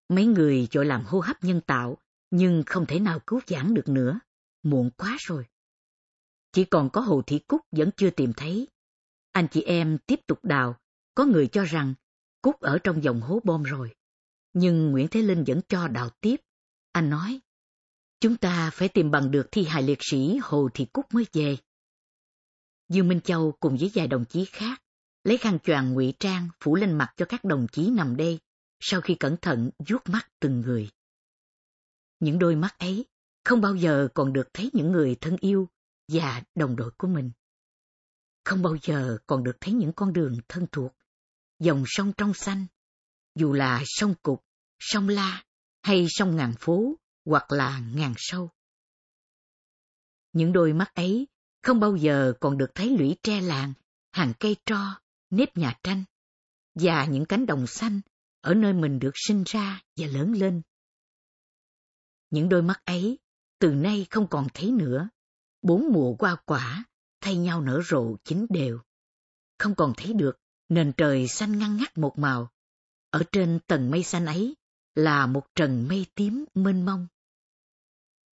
Mấy 0.08 0.26
người 0.26 0.68
vội 0.72 0.86
làm 0.86 1.04
hô 1.04 1.20
hấp 1.20 1.44
nhân 1.44 1.60
tạo, 1.66 1.98
nhưng 2.30 2.62
không 2.66 2.86
thể 2.86 3.00
nào 3.00 3.18
cứu 3.26 3.40
giãn 3.46 3.74
được 3.74 3.88
nữa, 3.88 4.20
muộn 4.62 4.90
quá 4.96 5.16
rồi. 5.20 5.46
Chỉ 6.52 6.64
còn 6.64 6.90
có 6.90 7.00
Hồ 7.00 7.22
Thị 7.26 7.38
Cúc 7.38 7.60
vẫn 7.70 7.90
chưa 7.96 8.10
tìm 8.10 8.32
thấy. 8.32 8.68
Anh 9.32 9.48
chị 9.50 9.62
em 9.62 9.98
tiếp 10.06 10.20
tục 10.26 10.44
đào, 10.44 10.76
có 11.14 11.24
người 11.24 11.46
cho 11.46 11.64
rằng 11.64 11.94
Cúc 12.42 12.60
ở 12.60 12.78
trong 12.84 13.02
dòng 13.02 13.20
hố 13.20 13.40
bom 13.44 13.62
rồi. 13.62 13.94
Nhưng 14.52 14.90
Nguyễn 14.90 15.08
Thế 15.08 15.22
Linh 15.22 15.44
vẫn 15.46 15.60
cho 15.68 15.88
đào 15.88 16.10
tiếp. 16.20 16.36
Anh 16.92 17.10
nói, 17.10 17.40
chúng 18.20 18.36
ta 18.36 18.70
phải 18.70 18.88
tìm 18.88 19.10
bằng 19.10 19.30
được 19.30 19.48
thi 19.52 19.64
hài 19.64 19.82
liệt 19.82 19.98
sĩ 20.00 20.38
Hồ 20.42 20.68
Thị 20.74 20.86
Cúc 20.92 21.14
mới 21.14 21.26
về. 21.32 21.56
Dương 22.88 23.08
Minh 23.08 23.20
Châu 23.20 23.52
cùng 23.60 23.76
với 23.76 23.90
vài 23.94 24.06
đồng 24.06 24.24
chí 24.24 24.44
khác 24.44 24.82
lấy 25.24 25.36
khăn 25.36 25.58
choàng 25.58 25.92
ngụy 25.92 26.14
trang 26.20 26.48
phủ 26.60 26.76
lên 26.76 26.98
mặt 26.98 27.12
cho 27.16 27.26
các 27.28 27.44
đồng 27.44 27.66
chí 27.72 27.90
nằm 27.90 28.16
đây, 28.16 28.38
sau 28.80 29.00
khi 29.00 29.14
cẩn 29.14 29.36
thận 29.42 29.70
vuốt 29.88 30.08
mắt 30.08 30.30
từng 30.40 30.60
người. 30.60 30.90
Những 32.20 32.38
đôi 32.38 32.56
mắt 32.56 32.78
ấy 32.78 33.06
không 33.44 33.60
bao 33.60 33.74
giờ 33.74 34.08
còn 34.14 34.32
được 34.32 34.48
thấy 34.54 34.70
những 34.72 34.92
người 34.92 35.16
thân 35.20 35.36
yêu 35.40 35.68
và 36.08 36.42
đồng 36.54 36.76
đội 36.76 36.90
của 36.98 37.08
mình. 37.08 37.30
Không 38.44 38.62
bao 38.62 38.76
giờ 38.82 39.18
còn 39.26 39.44
được 39.44 39.56
thấy 39.60 39.74
những 39.74 39.92
con 39.92 40.12
đường 40.12 40.38
thân 40.48 40.66
thuộc 40.72 40.92
dòng 41.58 41.84
sông 41.86 42.12
trong 42.16 42.34
xanh, 42.34 42.66
dù 43.34 43.52
là 43.52 43.82
sông 43.86 44.14
Cục, 44.22 44.44
sông 44.78 45.08
La 45.08 45.44
hay 45.82 46.06
sông 46.08 46.36
Ngàn 46.36 46.54
Phố 46.58 46.94
hoặc 47.24 47.52
là 47.52 47.78
Ngàn 47.94 48.14
Sâu. 48.16 48.50
Những 50.32 50.52
đôi 50.52 50.72
mắt 50.72 50.94
ấy 50.94 51.26
không 51.62 51.80
bao 51.80 51.96
giờ 51.96 52.32
còn 52.40 52.58
được 52.58 52.74
thấy 52.74 52.96
lũy 52.98 53.16
tre 53.22 53.40
làng, 53.40 53.72
hàng 54.12 54.32
cây 54.40 54.56
tro, 54.66 55.00
nếp 55.30 55.56
nhà 55.56 55.78
tranh 55.82 56.04
và 56.74 57.06
những 57.06 57.26
cánh 57.26 57.46
đồng 57.46 57.66
xanh 57.66 58.00
ở 58.46 58.54
nơi 58.54 58.72
mình 58.72 58.98
được 58.98 59.10
sinh 59.14 59.42
ra 59.46 59.82
và 59.96 60.06
lớn 60.06 60.32
lên. 60.32 60.62
Những 62.30 62.48
đôi 62.48 62.62
mắt 62.62 62.84
ấy 62.84 63.18
từ 63.58 63.70
nay 63.70 64.06
không 64.10 64.26
còn 64.30 64.46
thấy 64.54 64.70
nữa. 64.70 65.08
Bốn 65.62 65.92
mùa 65.92 66.14
qua 66.14 66.36
quả 66.44 66.84
thay 67.20 67.36
nhau 67.36 67.60
nở 67.60 67.82
rộ 67.88 68.16
chính 68.24 68.46
đều. 68.50 68.78
Không 69.58 69.74
còn 69.74 69.92
thấy 69.96 70.12
được 70.12 70.38
nền 70.68 70.92
trời 70.96 71.28
xanh 71.28 71.58
ngăn 71.58 71.76
ngắt 71.76 71.98
một 71.98 72.18
màu. 72.18 72.50
Ở 73.10 73.22
trên 73.32 73.58
tầng 73.66 73.90
mây 73.90 74.02
xanh 74.02 74.26
ấy 74.26 74.56
là 74.94 75.26
một 75.26 75.46
trần 75.54 75.88
mây 75.88 76.06
tím 76.14 76.44
mênh 76.54 76.84
mông. 76.84 77.06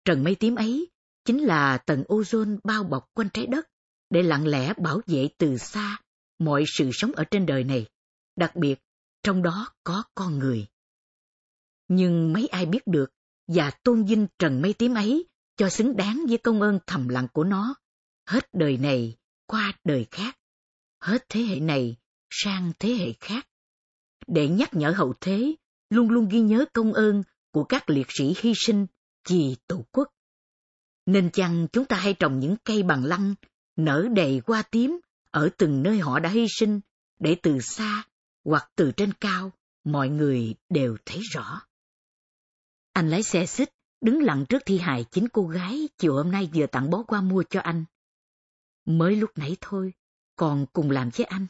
Trần 0.05 0.25
mây 0.25 0.35
tím 0.35 0.55
ấy 0.55 0.91
chính 1.25 1.45
là 1.45 1.79
tầng 1.79 2.03
ozone 2.03 2.59
bao 2.65 2.85
bọc 2.85 3.05
quanh 3.15 3.29
trái 3.35 3.47
đất 3.47 3.69
để 4.11 4.23
lặng 4.23 4.47
lẽ 4.47 4.75
bảo 4.75 5.01
vệ 5.07 5.29
từ 5.39 5.57
xa 5.57 5.99
mọi 6.39 6.65
sự 6.67 6.91
sống 6.93 7.13
ở 7.13 7.25
trên 7.31 7.47
đời 7.47 7.65
này, 7.65 7.87
đặc 8.37 8.57
biệt 8.57 8.79
trong 9.27 9.43
đó 9.43 9.69
có 9.85 10.05
con 10.15 10.39
người. 10.39 10.67
Nhưng 11.89 12.33
mấy 12.33 12.47
ai 12.47 12.67
biết 12.67 12.87
được 12.87 13.13
và 13.49 13.71
tôn 13.71 14.05
vinh 14.05 14.27
trần 14.39 14.63
mây 14.63 14.73
tím 14.73 14.95
ấy 14.95 15.27
cho 15.57 15.69
xứng 15.69 15.97
đáng 15.97 16.25
với 16.29 16.39
công 16.39 16.61
ơn 16.61 16.79
thầm 16.87 17.09
lặng 17.09 17.27
của 17.33 17.45
nó, 17.45 17.75
hết 18.27 18.49
đời 18.53 18.77
này 18.77 19.17
qua 19.47 19.73
đời 19.85 20.07
khác, 20.11 20.39
hết 21.01 21.27
thế 21.29 21.41
hệ 21.41 21.61
này 21.61 21.97
sang 22.31 22.73
thế 22.79 22.89
hệ 22.89 23.13
khác. 23.21 23.49
Để 24.27 24.49
nhắc 24.49 24.75
nhở 24.75 24.91
hậu 24.91 25.15
thế, 25.21 25.55
luôn 25.91 26.11
luôn 26.11 26.29
ghi 26.29 26.41
nhớ 26.41 26.65
công 26.73 26.93
ơn 26.93 27.23
của 27.51 27.65
các 27.65 27.91
liệt 27.91 28.07
sĩ 28.19 28.35
hy 28.41 28.53
sinh 28.67 28.87
vì 29.29 29.57
tổ 29.67 29.85
quốc. 29.93 30.09
Nên 31.07 31.31
chăng 31.31 31.67
chúng 31.73 31.85
ta 31.85 31.97
hay 31.97 32.15
trồng 32.15 32.39
những 32.39 32.57
cây 32.65 32.83
bằng 32.83 33.05
lăng, 33.05 33.35
nở 33.77 34.09
đầy 34.15 34.41
hoa 34.47 34.63
tím 34.63 35.01
ở 35.31 35.49
từng 35.57 35.83
nơi 35.83 35.99
họ 35.99 36.19
đã 36.19 36.29
hy 36.29 36.47
sinh, 36.59 36.81
để 37.19 37.37
từ 37.43 37.59
xa 37.61 38.05
hoặc 38.47 38.71
từ 38.77 38.93
trên 38.97 39.13
cao, 39.13 39.53
mọi 39.85 40.09
người 40.09 40.55
đều 40.69 40.97
thấy 41.07 41.21
rõ. 41.33 41.61
Anh 42.93 43.11
lái 43.11 43.23
xe 43.23 43.47
xích, 43.47 43.71
đứng 44.01 44.23
lặng 44.23 44.45
trước 44.49 44.63
thi 44.67 44.79
hài 44.79 45.05
chính 45.11 45.29
cô 45.29 45.47
gái 45.47 45.89
chiều 45.99 46.15
hôm 46.15 46.31
nay 46.31 46.51
vừa 46.55 46.67
tặng 46.67 46.91
bó 46.91 47.05
hoa 47.09 47.21
mua 47.21 47.43
cho 47.51 47.61
anh. 47.61 47.85
Mới 48.85 49.17
lúc 49.17 49.31
nãy 49.37 49.57
thôi, 49.61 49.93
còn 50.37 50.67
cùng 50.73 50.91
làm 50.91 51.11
với 51.17 51.27
anh. 51.27 51.47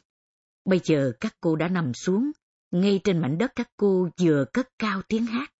Bây 0.64 0.80
giờ 0.84 1.12
các 1.20 1.36
cô 1.40 1.56
đã 1.56 1.68
nằm 1.68 1.94
xuống, 1.94 2.30
ngay 2.70 3.00
trên 3.04 3.18
mảnh 3.18 3.38
đất 3.38 3.52
các 3.56 3.70
cô 3.76 4.08
vừa 4.20 4.44
cất 4.52 4.68
cao 4.78 5.02
tiếng 5.08 5.26
hát. 5.26 5.52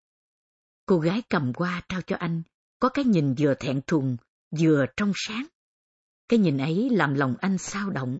Cô 0.86 0.98
gái 0.98 1.22
cầm 1.30 1.52
qua 1.52 1.82
trao 1.88 2.00
cho 2.02 2.16
anh, 2.16 2.42
có 2.78 2.88
cái 2.88 3.04
nhìn 3.04 3.34
vừa 3.38 3.54
thẹn 3.54 3.80
thùng, 3.86 4.16
vừa 4.58 4.86
trong 4.96 5.12
sáng. 5.14 5.46
Cái 6.28 6.38
nhìn 6.38 6.58
ấy 6.58 6.90
làm 6.90 7.14
lòng 7.14 7.34
anh 7.40 7.58
sao 7.58 7.90
động. 7.90 8.18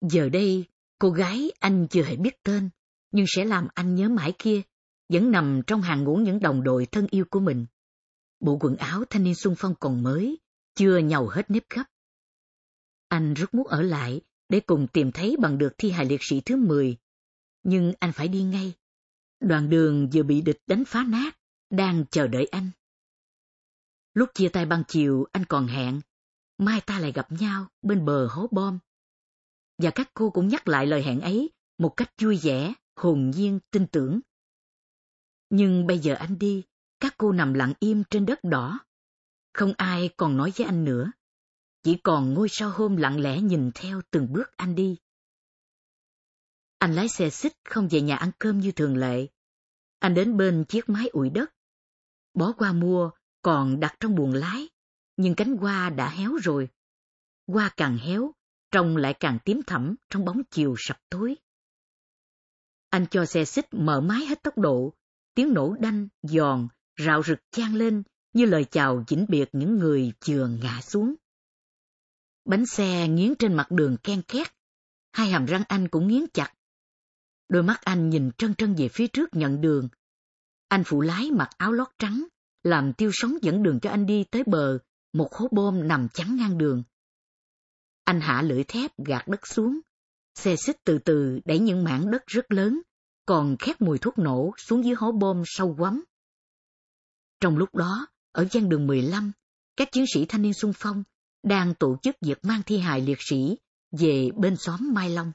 Giờ 0.00 0.28
đây, 0.28 0.66
cô 1.02 1.10
gái 1.10 1.50
anh 1.60 1.86
chưa 1.90 2.02
hề 2.02 2.16
biết 2.16 2.42
tên, 2.42 2.70
nhưng 3.12 3.26
sẽ 3.28 3.44
làm 3.44 3.68
anh 3.74 3.94
nhớ 3.94 4.08
mãi 4.08 4.34
kia, 4.38 4.62
vẫn 5.08 5.30
nằm 5.30 5.60
trong 5.66 5.82
hàng 5.82 6.04
ngũ 6.04 6.16
những 6.16 6.40
đồng 6.40 6.62
đội 6.62 6.86
thân 6.86 7.06
yêu 7.10 7.24
của 7.30 7.40
mình. 7.40 7.66
Bộ 8.40 8.58
quần 8.60 8.76
áo 8.76 9.04
thanh 9.10 9.24
niên 9.24 9.34
sung 9.34 9.54
phong 9.58 9.74
còn 9.80 10.02
mới, 10.02 10.38
chưa 10.74 10.98
nhầu 10.98 11.28
hết 11.28 11.50
nếp 11.50 11.62
gấp. 11.70 11.84
Anh 13.08 13.34
rất 13.34 13.54
muốn 13.54 13.66
ở 13.66 13.82
lại 13.82 14.20
để 14.48 14.60
cùng 14.60 14.86
tìm 14.92 15.12
thấy 15.12 15.36
bằng 15.40 15.58
được 15.58 15.72
thi 15.78 15.90
hài 15.90 16.06
liệt 16.06 16.20
sĩ 16.22 16.40
thứ 16.40 16.56
10. 16.56 16.96
Nhưng 17.62 17.92
anh 17.98 18.12
phải 18.12 18.28
đi 18.28 18.42
ngay. 18.42 18.72
Đoàn 19.40 19.70
đường 19.70 20.10
vừa 20.12 20.22
bị 20.22 20.40
địch 20.40 20.58
đánh 20.66 20.84
phá 20.84 21.04
nát, 21.08 21.38
đang 21.70 22.04
chờ 22.10 22.26
đợi 22.26 22.46
anh. 22.46 22.70
Lúc 24.14 24.30
chia 24.34 24.48
tay 24.48 24.66
ban 24.66 24.82
chiều, 24.88 25.26
anh 25.32 25.44
còn 25.44 25.66
hẹn, 25.66 26.00
mai 26.58 26.80
ta 26.80 26.98
lại 26.98 27.12
gặp 27.12 27.32
nhau 27.32 27.66
bên 27.82 28.04
bờ 28.04 28.26
hố 28.26 28.48
bom. 28.50 28.78
Và 29.82 29.90
các 29.90 30.10
cô 30.14 30.30
cũng 30.30 30.48
nhắc 30.48 30.68
lại 30.68 30.86
lời 30.86 31.02
hẹn 31.02 31.20
ấy 31.20 31.50
một 31.78 31.94
cách 31.96 32.12
vui 32.20 32.38
vẻ, 32.42 32.74
hồn 32.96 33.30
nhiên, 33.34 33.58
tin 33.70 33.86
tưởng. 33.86 34.20
Nhưng 35.50 35.86
bây 35.86 35.98
giờ 35.98 36.14
anh 36.14 36.38
đi, 36.38 36.64
các 37.00 37.14
cô 37.18 37.32
nằm 37.32 37.54
lặng 37.54 37.72
im 37.80 38.02
trên 38.10 38.26
đất 38.26 38.38
đỏ. 38.44 38.80
Không 39.52 39.72
ai 39.76 40.10
còn 40.16 40.36
nói 40.36 40.52
với 40.56 40.66
anh 40.66 40.84
nữa. 40.84 41.12
Chỉ 41.82 41.98
còn 42.04 42.34
ngôi 42.34 42.48
sao 42.48 42.70
hôm 42.70 42.96
lặng 42.96 43.20
lẽ 43.20 43.40
nhìn 43.40 43.70
theo 43.74 44.00
từng 44.10 44.32
bước 44.32 44.56
anh 44.56 44.74
đi. 44.74 44.96
Anh 46.78 46.94
lái 46.94 47.08
xe 47.08 47.30
xích 47.30 47.52
không 47.64 47.88
về 47.88 48.00
nhà 48.00 48.16
ăn 48.16 48.30
cơm 48.38 48.58
như 48.58 48.72
thường 48.72 48.96
lệ. 48.96 49.26
Anh 49.98 50.14
đến 50.14 50.36
bên 50.36 50.64
chiếc 50.68 50.88
máy 50.88 51.08
ủi 51.08 51.30
đất. 51.30 51.54
Bó 52.34 52.52
qua 52.52 52.72
mua, 52.72 53.10
còn 53.42 53.80
đặt 53.80 53.96
trong 54.00 54.14
buồng 54.14 54.32
lái, 54.32 54.68
nhưng 55.16 55.34
cánh 55.34 55.56
hoa 55.56 55.90
đã 55.90 56.10
héo 56.10 56.36
rồi. 56.42 56.68
Hoa 57.46 57.70
càng 57.76 57.98
héo, 57.98 58.32
trông 58.72 58.96
lại 58.96 59.14
càng 59.20 59.38
tím 59.44 59.60
thẳm 59.66 59.94
trong 60.10 60.24
bóng 60.24 60.42
chiều 60.50 60.74
sập 60.78 60.96
tối. 61.10 61.36
Anh 62.90 63.06
cho 63.10 63.24
xe 63.24 63.44
xích 63.44 63.66
mở 63.74 64.00
máy 64.00 64.26
hết 64.26 64.42
tốc 64.42 64.58
độ, 64.58 64.94
tiếng 65.34 65.54
nổ 65.54 65.76
đanh, 65.80 66.08
giòn, 66.22 66.68
rạo 66.98 67.22
rực 67.22 67.38
chan 67.50 67.74
lên 67.74 68.02
như 68.32 68.46
lời 68.46 68.64
chào 68.64 69.04
vĩnh 69.08 69.26
biệt 69.28 69.48
những 69.52 69.78
người 69.78 70.12
vừa 70.26 70.48
ngã 70.62 70.80
xuống. 70.80 71.14
Bánh 72.44 72.66
xe 72.66 73.08
nghiến 73.08 73.34
trên 73.38 73.54
mặt 73.54 73.70
đường 73.70 73.96
ken 74.02 74.22
két, 74.22 74.46
hai 75.12 75.28
hàm 75.28 75.46
răng 75.46 75.62
anh 75.68 75.88
cũng 75.88 76.08
nghiến 76.08 76.24
chặt. 76.34 76.54
Đôi 77.48 77.62
mắt 77.62 77.80
anh 77.80 78.10
nhìn 78.10 78.30
trân 78.38 78.54
trân 78.54 78.74
về 78.74 78.88
phía 78.88 79.06
trước 79.06 79.28
nhận 79.32 79.60
đường. 79.60 79.88
Anh 80.68 80.82
phụ 80.86 81.00
lái 81.00 81.30
mặc 81.30 81.50
áo 81.56 81.72
lót 81.72 81.88
trắng, 81.98 82.26
làm 82.62 82.92
tiêu 82.92 83.10
sống 83.12 83.34
dẫn 83.42 83.62
đường 83.62 83.80
cho 83.80 83.90
anh 83.90 84.06
đi 84.06 84.24
tới 84.24 84.42
bờ, 84.46 84.78
một 85.12 85.34
hố 85.34 85.48
bom 85.50 85.88
nằm 85.88 86.08
chắn 86.08 86.36
ngang 86.36 86.58
đường. 86.58 86.82
Anh 88.04 88.20
hạ 88.20 88.42
lưỡi 88.42 88.64
thép 88.64 88.90
gạt 89.06 89.28
đất 89.28 89.46
xuống, 89.46 89.80
xe 90.34 90.56
xích 90.56 90.76
từ 90.84 90.98
từ 90.98 91.40
đẩy 91.44 91.58
những 91.58 91.84
mảng 91.84 92.10
đất 92.10 92.26
rất 92.26 92.52
lớn, 92.52 92.80
còn 93.26 93.56
khét 93.58 93.80
mùi 93.80 93.98
thuốc 93.98 94.18
nổ 94.18 94.52
xuống 94.58 94.84
dưới 94.84 94.94
hố 94.94 95.12
bom 95.12 95.42
sâu 95.46 95.74
quắm. 95.78 96.04
Trong 97.40 97.56
lúc 97.56 97.74
đó, 97.74 98.06
ở 98.32 98.46
gian 98.50 98.68
đường 98.68 98.86
15, 98.86 99.32
các 99.76 99.88
chiến 99.92 100.04
sĩ 100.14 100.24
thanh 100.28 100.42
niên 100.42 100.54
xung 100.54 100.72
phong 100.76 101.04
đang 101.42 101.74
tổ 101.74 101.96
chức 102.02 102.16
việc 102.20 102.44
mang 102.44 102.62
thi 102.66 102.78
hài 102.78 103.00
liệt 103.00 103.18
sĩ 103.20 103.58
về 103.98 104.30
bên 104.36 104.56
xóm 104.56 104.94
Mai 104.94 105.10
Long. 105.10 105.32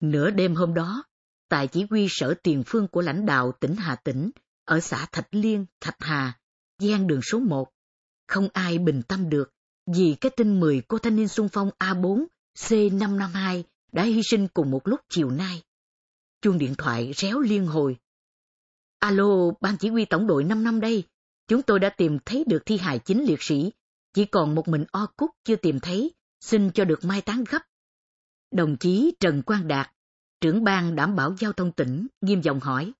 Nửa 0.00 0.30
đêm 0.30 0.54
hôm 0.54 0.74
đó, 0.74 1.04
tại 1.48 1.68
chỉ 1.68 1.86
huy 1.90 2.06
sở 2.10 2.34
tiền 2.42 2.62
phương 2.66 2.88
của 2.88 3.00
lãnh 3.00 3.26
đạo 3.26 3.52
tỉnh 3.60 3.76
Hà 3.76 3.96
Tĩnh, 3.96 4.30
ở 4.64 4.80
xã 4.80 5.06
Thạch 5.12 5.28
Liên, 5.30 5.66
Thạch 5.80 5.96
Hà, 5.98 6.38
gian 6.78 7.06
đường 7.06 7.20
số 7.22 7.38
1, 7.38 7.68
không 8.26 8.48
ai 8.52 8.78
bình 8.78 9.02
tâm 9.08 9.28
được 9.28 9.52
vì 9.94 10.16
cái 10.20 10.30
tin 10.36 10.60
10 10.60 10.82
cô 10.88 10.98
thanh 10.98 11.16
niên 11.16 11.28
xung 11.28 11.48
phong 11.48 11.70
A4 11.78 12.24
C552 12.58 13.62
đã 13.92 14.02
hy 14.02 14.20
sinh 14.30 14.48
cùng 14.48 14.70
một 14.70 14.88
lúc 14.88 15.00
chiều 15.08 15.30
nay. 15.30 15.62
Chuông 16.40 16.58
điện 16.58 16.74
thoại 16.78 17.12
réo 17.16 17.40
liên 17.40 17.66
hồi. 17.66 17.96
Alo, 18.98 19.50
ban 19.60 19.76
chỉ 19.76 19.88
huy 19.88 20.04
tổng 20.04 20.26
đội 20.26 20.44
5 20.44 20.64
năm 20.64 20.80
đây. 20.80 21.04
Chúng 21.48 21.62
tôi 21.62 21.78
đã 21.78 21.88
tìm 21.88 22.18
thấy 22.24 22.44
được 22.46 22.62
thi 22.66 22.76
hài 22.76 22.98
chính 22.98 23.24
liệt 23.24 23.42
sĩ. 23.42 23.72
Chỉ 24.12 24.24
còn 24.24 24.54
một 24.54 24.68
mình 24.68 24.84
O 24.92 25.06
Cúc 25.16 25.30
chưa 25.44 25.56
tìm 25.56 25.80
thấy, 25.80 26.14
xin 26.40 26.70
cho 26.72 26.84
được 26.84 27.04
mai 27.04 27.20
táng 27.20 27.44
gấp. 27.50 27.62
Đồng 28.50 28.76
chí 28.76 29.14
Trần 29.20 29.42
Quang 29.42 29.68
Đạt, 29.68 29.90
trưởng 30.40 30.64
ban 30.64 30.96
đảm 30.96 31.16
bảo 31.16 31.34
giao 31.38 31.52
thông 31.52 31.72
tỉnh, 31.72 32.06
nghiêm 32.20 32.40
giọng 32.40 32.60
hỏi. 32.60 32.92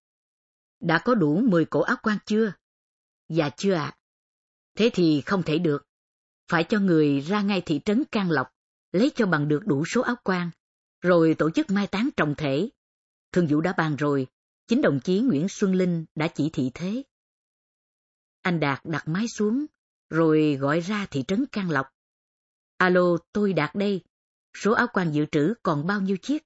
Đã 0.80 0.99
có 0.99 1.14
đủ 1.14 1.40
10 1.40 1.64
cổ 1.64 1.80
áo 1.80 1.97
quan 2.02 2.18
chưa? 2.26 2.52
Dạ 3.28 3.50
chưa 3.57 3.75
ạ. 3.75 3.97
Thế 4.75 4.90
thì 4.95 5.23
không 5.26 5.42
thể 5.42 5.59
được. 5.59 5.88
Phải 6.49 6.64
cho 6.64 6.81
người 6.81 7.21
ra 7.21 7.43
ngay 7.43 7.61
thị 7.61 7.81
trấn 7.85 8.05
Can 8.12 8.31
Lộc, 8.31 8.47
lấy 8.93 9.11
cho 9.14 9.26
bằng 9.26 9.49
được 9.49 9.67
đủ 9.67 9.85
số 9.85 10.00
áo 10.00 10.17
quan, 10.25 10.50
rồi 11.00 11.35
tổ 11.38 11.50
chức 11.50 11.71
mai 11.71 11.87
táng 11.87 12.09
trọng 12.17 12.35
thể. 12.35 12.69
Thường 13.33 13.47
vụ 13.47 13.61
đã 13.61 13.73
bàn 13.73 13.97
rồi, 13.97 14.26
chính 14.67 14.83
đồng 14.83 15.00
chí 15.00 15.21
Nguyễn 15.21 15.49
Xuân 15.49 15.75
Linh 15.75 16.05
đã 16.14 16.28
chỉ 16.28 16.50
thị 16.52 16.71
thế. 16.75 17.02
Anh 18.43 18.61
Đạt 18.61 18.81
đặt 18.85 19.09
máy 19.09 19.26
xuống, 19.37 19.67
rồi 20.11 20.57
gọi 20.61 20.81
ra 20.81 21.07
thị 21.11 21.25
trấn 21.28 21.47
Can 21.47 21.71
Lộc. 21.71 21.87
Alo, 22.76 23.17
tôi 23.33 23.52
Đạt 23.52 23.75
đây. 23.75 24.00
Số 24.57 24.73
áo 24.73 24.87
quan 24.93 25.12
dự 25.12 25.26
trữ 25.33 25.55
còn 25.62 25.87
bao 25.87 26.00
nhiêu 26.00 26.17
chiếc? 26.17 26.43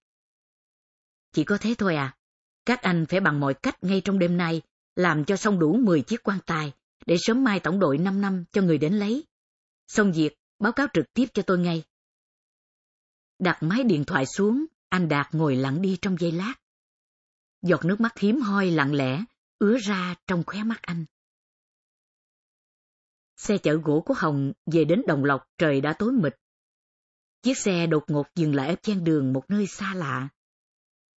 Chỉ 1.33 1.45
có 1.45 1.59
thế 1.61 1.75
thôi 1.79 1.97
à. 1.97 2.17
Các 2.65 2.83
anh 2.83 3.07
phải 3.09 3.21
bằng 3.21 3.41
mọi 3.41 3.55
cách 3.55 3.85
ngay 3.85 4.01
trong 4.05 4.19
đêm 4.19 4.37
nay, 4.37 4.63
làm 4.97 5.25
cho 5.25 5.37
xong 5.37 5.59
đủ 5.59 5.77
10 5.77 6.03
chiếc 6.03 6.23
quan 6.23 6.39
tài, 6.47 6.73
để 7.07 7.17
sớm 7.19 7.45
mai 7.45 7.61
tổng 7.61 7.79
đội 7.79 7.99
5 7.99 8.21
năm 8.21 8.45
cho 8.53 8.63
người 8.63 8.79
đến 8.79 8.95
lấy. 8.95 9.25
Xong 9.93 10.13
việc, 10.13 10.35
báo 10.59 10.73
cáo 10.73 10.87
trực 10.95 11.05
tiếp 11.15 11.27
cho 11.35 11.43
tôi 11.47 11.59
ngay. 11.59 11.83
Đặt 13.39 13.59
máy 13.63 13.85
điện 13.85 14.05
thoại 14.05 14.27
xuống, 14.27 14.67
anh 14.89 15.09
Đạt 15.09 15.35
ngồi 15.35 15.57
lặng 15.57 15.83
đi 15.83 15.99
trong 16.03 16.17
giây 16.21 16.33
lát. 16.33 16.55
Giọt 17.63 17.85
nước 17.85 18.01
mắt 18.01 18.19
hiếm 18.19 18.41
hoi 18.41 18.71
lặng 18.71 18.95
lẽ, 18.95 19.25
ứa 19.59 19.79
ra 19.79 20.15
trong 20.27 20.45
khóe 20.47 20.65
mắt 20.65 20.83
anh. 20.83 21.05
Xe 23.37 23.59
chở 23.59 23.75
gỗ 23.75 24.03
của 24.07 24.15
Hồng 24.17 24.53
về 24.67 24.85
đến 24.85 25.03
Đồng 25.07 25.25
Lộc 25.25 25.49
trời 25.59 25.81
đã 25.81 25.93
tối 25.93 26.13
mịt. 26.13 26.37
Chiếc 27.43 27.59
xe 27.59 27.87
đột 27.87 28.05
ngột 28.09 28.27
dừng 28.35 28.55
lại 28.55 28.69
ở 28.69 28.75
chen 28.83 29.05
đường 29.05 29.33
một 29.33 29.45
nơi 29.49 29.67
xa 29.67 29.95
lạ. 29.95 30.29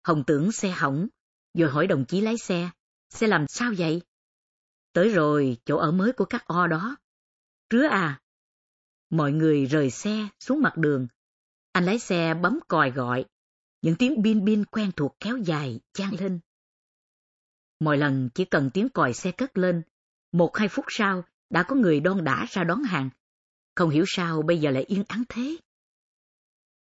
Hồng 0.04 0.24
tưởng 0.28 0.52
xe 0.52 0.70
hỏng, 0.70 1.08
rồi 1.54 1.72
hỏi 1.72 1.88
đồng 1.88 2.06
chí 2.06 2.22
lái 2.22 2.38
xe, 2.38 2.70
xe 3.10 3.28
làm 3.28 3.46
sao 3.48 3.74
vậy? 3.78 4.02
Tới 4.94 5.10
rồi, 5.10 5.58
chỗ 5.66 5.78
ở 5.78 5.92
mới 5.92 6.14
của 6.14 6.26
các 6.26 6.48
o 6.48 6.68
đó. 6.68 6.96
Rứa 7.70 7.88
à? 7.88 8.22
Mọi 9.16 9.32
người 9.32 9.66
rời 9.66 9.90
xe 9.90 10.28
xuống 10.40 10.62
mặt 10.62 10.78
đường. 10.78 11.08
Anh 11.72 11.86
lái 11.86 12.00
xe 12.00 12.34
bấm 12.34 12.60
còi 12.68 12.92
gọi. 12.92 13.26
Những 13.82 13.96
tiếng 13.96 14.22
bin 14.22 14.46
bin 14.46 14.66
quen 14.66 14.92
thuộc 14.96 15.16
kéo 15.20 15.38
dài, 15.38 15.80
chan 15.94 16.10
lên. 16.20 16.40
Mọi 17.80 17.98
lần 17.98 18.30
chỉ 18.36 18.46
cần 18.46 18.70
tiếng 18.74 18.90
còi 18.90 19.14
xe 19.14 19.32
cất 19.32 19.58
lên, 19.58 19.82
một 20.32 20.58
hai 20.58 20.68
phút 20.68 20.86
sau 20.88 21.24
đã 21.50 21.64
có 21.64 21.76
người 21.76 22.00
đon 22.00 22.24
đã 22.24 22.46
ra 22.50 22.64
đón 22.64 22.84
hàng. 22.84 23.10
Không 23.76 23.90
hiểu 23.90 24.04
sao 24.08 24.42
bây 24.42 24.58
giờ 24.58 24.72
lại 24.72 24.84
yên 24.84 25.04
ắng 25.08 25.24
thế. 25.30 25.58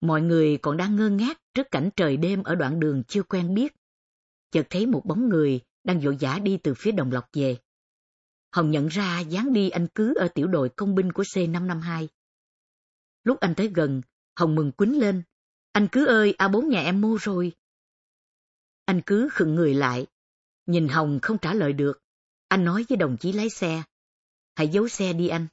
Mọi 0.01 0.21
người 0.21 0.57
còn 0.57 0.77
đang 0.77 0.95
ngơ 0.95 1.09
ngác 1.09 1.41
trước 1.53 1.71
cảnh 1.71 1.89
trời 1.95 2.17
đêm 2.17 2.43
ở 2.43 2.55
đoạn 2.55 2.79
đường 2.79 3.03
chưa 3.07 3.23
quen 3.23 3.53
biết. 3.53 3.75
Chợt 4.51 4.67
thấy 4.69 4.85
một 4.85 5.01
bóng 5.05 5.29
người 5.29 5.61
đang 5.83 5.99
vội 5.99 6.17
vã 6.19 6.39
đi 6.39 6.57
từ 6.57 6.73
phía 6.73 6.91
đồng 6.91 7.11
lộc 7.11 7.29
về. 7.33 7.57
Hồng 8.51 8.71
nhận 8.71 8.87
ra 8.87 9.19
dáng 9.19 9.53
đi 9.53 9.69
anh 9.69 9.87
cứ 9.95 10.13
ở 10.15 10.27
tiểu 10.27 10.47
đội 10.47 10.69
công 10.69 10.95
binh 10.95 11.11
của 11.11 11.23
C552. 11.23 12.07
Lúc 13.25 13.39
anh 13.39 13.53
tới 13.55 13.71
gần, 13.75 14.01
Hồng 14.35 14.55
mừng 14.55 14.71
quýnh 14.71 14.99
lên. 14.99 15.23
Anh 15.71 15.87
cứ 15.91 16.05
ơi, 16.05 16.35
A4 16.37 16.67
nhà 16.67 16.81
em 16.81 17.01
mua 17.01 17.17
rồi. 17.21 17.51
Anh 18.85 19.01
cứ 19.05 19.29
khựng 19.31 19.55
người 19.55 19.73
lại. 19.73 20.07
Nhìn 20.65 20.87
Hồng 20.87 21.19
không 21.21 21.37
trả 21.37 21.53
lời 21.53 21.73
được. 21.73 22.01
Anh 22.47 22.65
nói 22.65 22.85
với 22.89 22.97
đồng 22.97 23.17
chí 23.17 23.31
lái 23.31 23.49
xe. 23.49 23.83
Hãy 24.55 24.67
giấu 24.67 24.87
xe 24.87 25.13
đi 25.13 25.27
anh. 25.27 25.47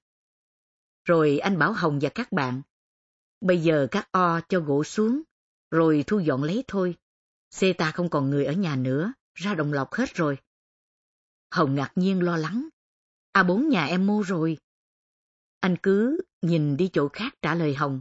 Rồi 1.04 1.38
anh 1.38 1.58
bảo 1.58 1.72
Hồng 1.72 1.98
và 2.02 2.08
các 2.14 2.32
bạn. 2.32 2.62
Bây 3.40 3.58
giờ 3.58 3.86
các 3.90 4.08
o 4.12 4.40
cho 4.48 4.60
gỗ 4.60 4.84
xuống, 4.84 5.22
rồi 5.70 6.04
thu 6.06 6.18
dọn 6.18 6.42
lấy 6.42 6.64
thôi. 6.68 6.96
Xe 7.50 7.72
ta 7.72 7.90
không 7.90 8.10
còn 8.10 8.30
người 8.30 8.44
ở 8.44 8.52
nhà 8.52 8.76
nữa, 8.76 9.12
ra 9.34 9.54
đồng 9.54 9.72
lộc 9.72 9.94
hết 9.94 10.14
rồi. 10.14 10.38
Hồng 11.50 11.74
ngạc 11.74 11.92
nhiên 11.94 12.22
lo 12.22 12.36
lắng. 12.36 12.68
A4 13.32 13.68
nhà 13.68 13.86
em 13.86 14.06
mua 14.06 14.22
rồi. 14.22 14.58
Anh 15.60 15.76
cứ 15.82 16.20
nhìn 16.42 16.76
đi 16.76 16.90
chỗ 16.92 17.08
khác 17.08 17.34
trả 17.42 17.54
lời 17.54 17.75
Hồng. 17.75 18.00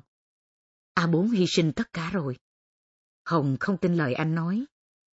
A4 0.95 1.31
hy 1.31 1.45
sinh 1.47 1.73
tất 1.73 1.93
cả 1.93 2.09
rồi. 2.13 2.37
Hồng 3.25 3.57
không 3.59 3.77
tin 3.77 3.95
lời 3.95 4.13
anh 4.13 4.35
nói. 4.35 4.65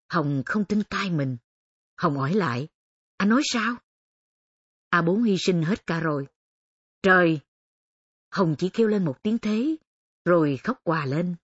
Hồng 0.10 0.44
không 0.46 0.66
tin 0.66 0.84
tai 0.90 1.10
mình. 1.10 1.38
Hồng 1.98 2.18
hỏi 2.18 2.34
lại. 2.34 2.68
Anh 3.18 3.30
nói 3.30 3.42
sao? 3.46 3.76
A4 4.92 5.24
hy 5.24 5.38
sinh 5.40 5.64
hết 5.64 5.88
cả 5.88 6.00
rồi. 6.00 6.28
Trời! 7.02 7.40
Hồng 8.32 8.56
chỉ 8.58 8.70
kêu 8.70 8.88
lên 8.88 9.06
một 9.06 9.24
tiếng 9.24 9.38
thế, 9.38 9.76
rồi 10.26 10.60
khóc 10.64 10.80
quà 10.84 11.06
lên. 11.06 11.36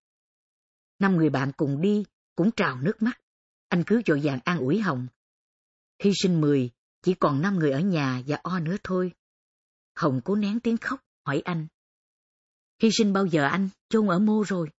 Năm 1.00 1.15
người 1.15 1.29
bạn 1.29 1.51
cùng 1.57 1.81
đi, 1.81 2.05
cũng 2.35 2.51
trào 2.51 2.81
nước 2.81 3.01
mắt. 3.01 3.19
Anh 3.67 3.83
cứ 3.88 4.01
dội 4.05 4.21
vàng 4.23 4.39
an 4.45 4.59
ủi 4.59 4.79
Hồng. 4.79 5.07
Hy 6.03 6.11
sinh 6.23 6.41
mười, 6.41 6.69
chỉ 7.01 7.13
còn 7.13 7.41
năm 7.41 7.59
người 7.59 7.71
ở 7.71 7.79
nhà 7.79 8.21
và 8.27 8.39
O 8.43 8.59
nữa 8.59 8.75
thôi. 8.83 9.11
Hồng 9.95 10.21
cố 10.25 10.35
nén 10.35 10.59
tiếng 10.59 10.77
khóc, 10.77 11.03
hỏi 11.25 11.41
anh. 11.45 11.67
Hy 12.81 12.89
sinh 12.91 13.13
bao 13.13 13.25
giờ 13.25 13.43
anh, 13.43 13.69
chôn 13.89 14.07
ở 14.07 14.19
mô 14.19 14.43
rồi? 14.43 14.69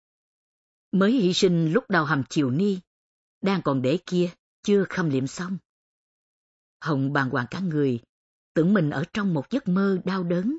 Mới 0.92 1.12
hy 1.12 1.32
sinh 1.32 1.72
lúc 1.72 1.84
đầu 1.88 2.04
hầm 2.04 2.22
chiều 2.28 2.50
ni, 2.50 2.78
đang 3.40 3.62
còn 3.62 3.82
để 3.82 3.99
kia, 4.06 4.30
chưa 4.62 4.84
khâm 4.88 5.11
liệm 5.11 5.26
xong. 5.26 5.58
Hồng 6.80 7.12
bàng 7.12 7.30
hoàng 7.30 7.46
cả 7.50 7.61
người, 7.61 8.00
tưởng 8.54 8.75
mình 8.75 8.90
ở 8.90 9.04
trong 9.12 9.34
một 9.34 9.50
giấc 9.50 9.68
mơ 9.68 9.99
đau 10.04 10.25
đớn. 10.25 10.58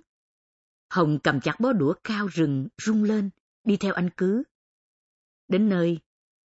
Hồng 0.90 1.20
cầm 1.24 1.42
chặt 1.42 1.60
bó 1.60 1.74
đũa 1.74 1.94
cao 2.04 2.28
rừng, 2.28 2.68
rung 2.86 3.04
lên, 3.04 3.30
đi 3.64 3.78
theo 3.78 3.94
anh 3.94 4.10
cứ. 4.18 4.44
Đến 5.48 5.70
nơi, 5.70 6.00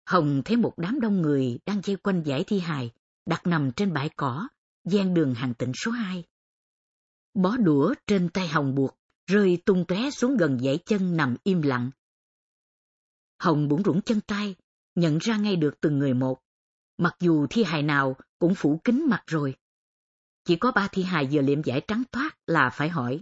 Hồng 0.05 0.41
thấy 0.45 0.57
một 0.57 0.73
đám 0.77 0.99
đông 0.99 1.21
người 1.21 1.59
đang 1.65 1.81
dây 1.83 1.95
quanh 1.95 2.23
giải 2.23 2.43
thi 2.47 2.59
hài, 2.59 2.91
đặt 3.25 3.47
nằm 3.47 3.71
trên 3.75 3.93
bãi 3.93 4.09
cỏ, 4.09 4.47
gian 4.83 5.13
đường 5.13 5.33
hàng 5.33 5.53
tỉnh 5.53 5.71
số 5.83 5.91
2. 5.91 6.23
Bó 7.33 7.57
đũa 7.57 7.93
trên 8.07 8.29
tay 8.29 8.47
Hồng 8.47 8.75
buộc, 8.75 8.97
rơi 9.27 9.61
tung 9.65 9.85
tóe 9.87 10.09
xuống 10.11 10.37
gần 10.37 10.59
dãy 10.63 10.79
chân 10.85 11.17
nằm 11.17 11.35
im 11.43 11.61
lặng. 11.61 11.91
Hồng 13.39 13.67
bủng 13.67 13.83
rủng 13.83 14.01
chân 14.01 14.21
tay, 14.21 14.55
nhận 14.95 15.17
ra 15.17 15.37
ngay 15.37 15.55
được 15.55 15.75
từng 15.81 15.99
người 15.99 16.13
một, 16.13 16.41
mặc 16.97 17.15
dù 17.19 17.47
thi 17.49 17.63
hài 17.63 17.83
nào 17.83 18.15
cũng 18.39 18.55
phủ 18.55 18.81
kính 18.83 19.05
mặt 19.09 19.23
rồi. 19.27 19.55
Chỉ 20.43 20.55
có 20.55 20.71
ba 20.71 20.87
thi 20.91 21.03
hài 21.03 21.27
vừa 21.31 21.41
liệm 21.41 21.63
giải 21.63 21.81
trắng 21.87 22.03
toát 22.11 22.37
là 22.47 22.69
phải 22.69 22.89
hỏi. 22.89 23.19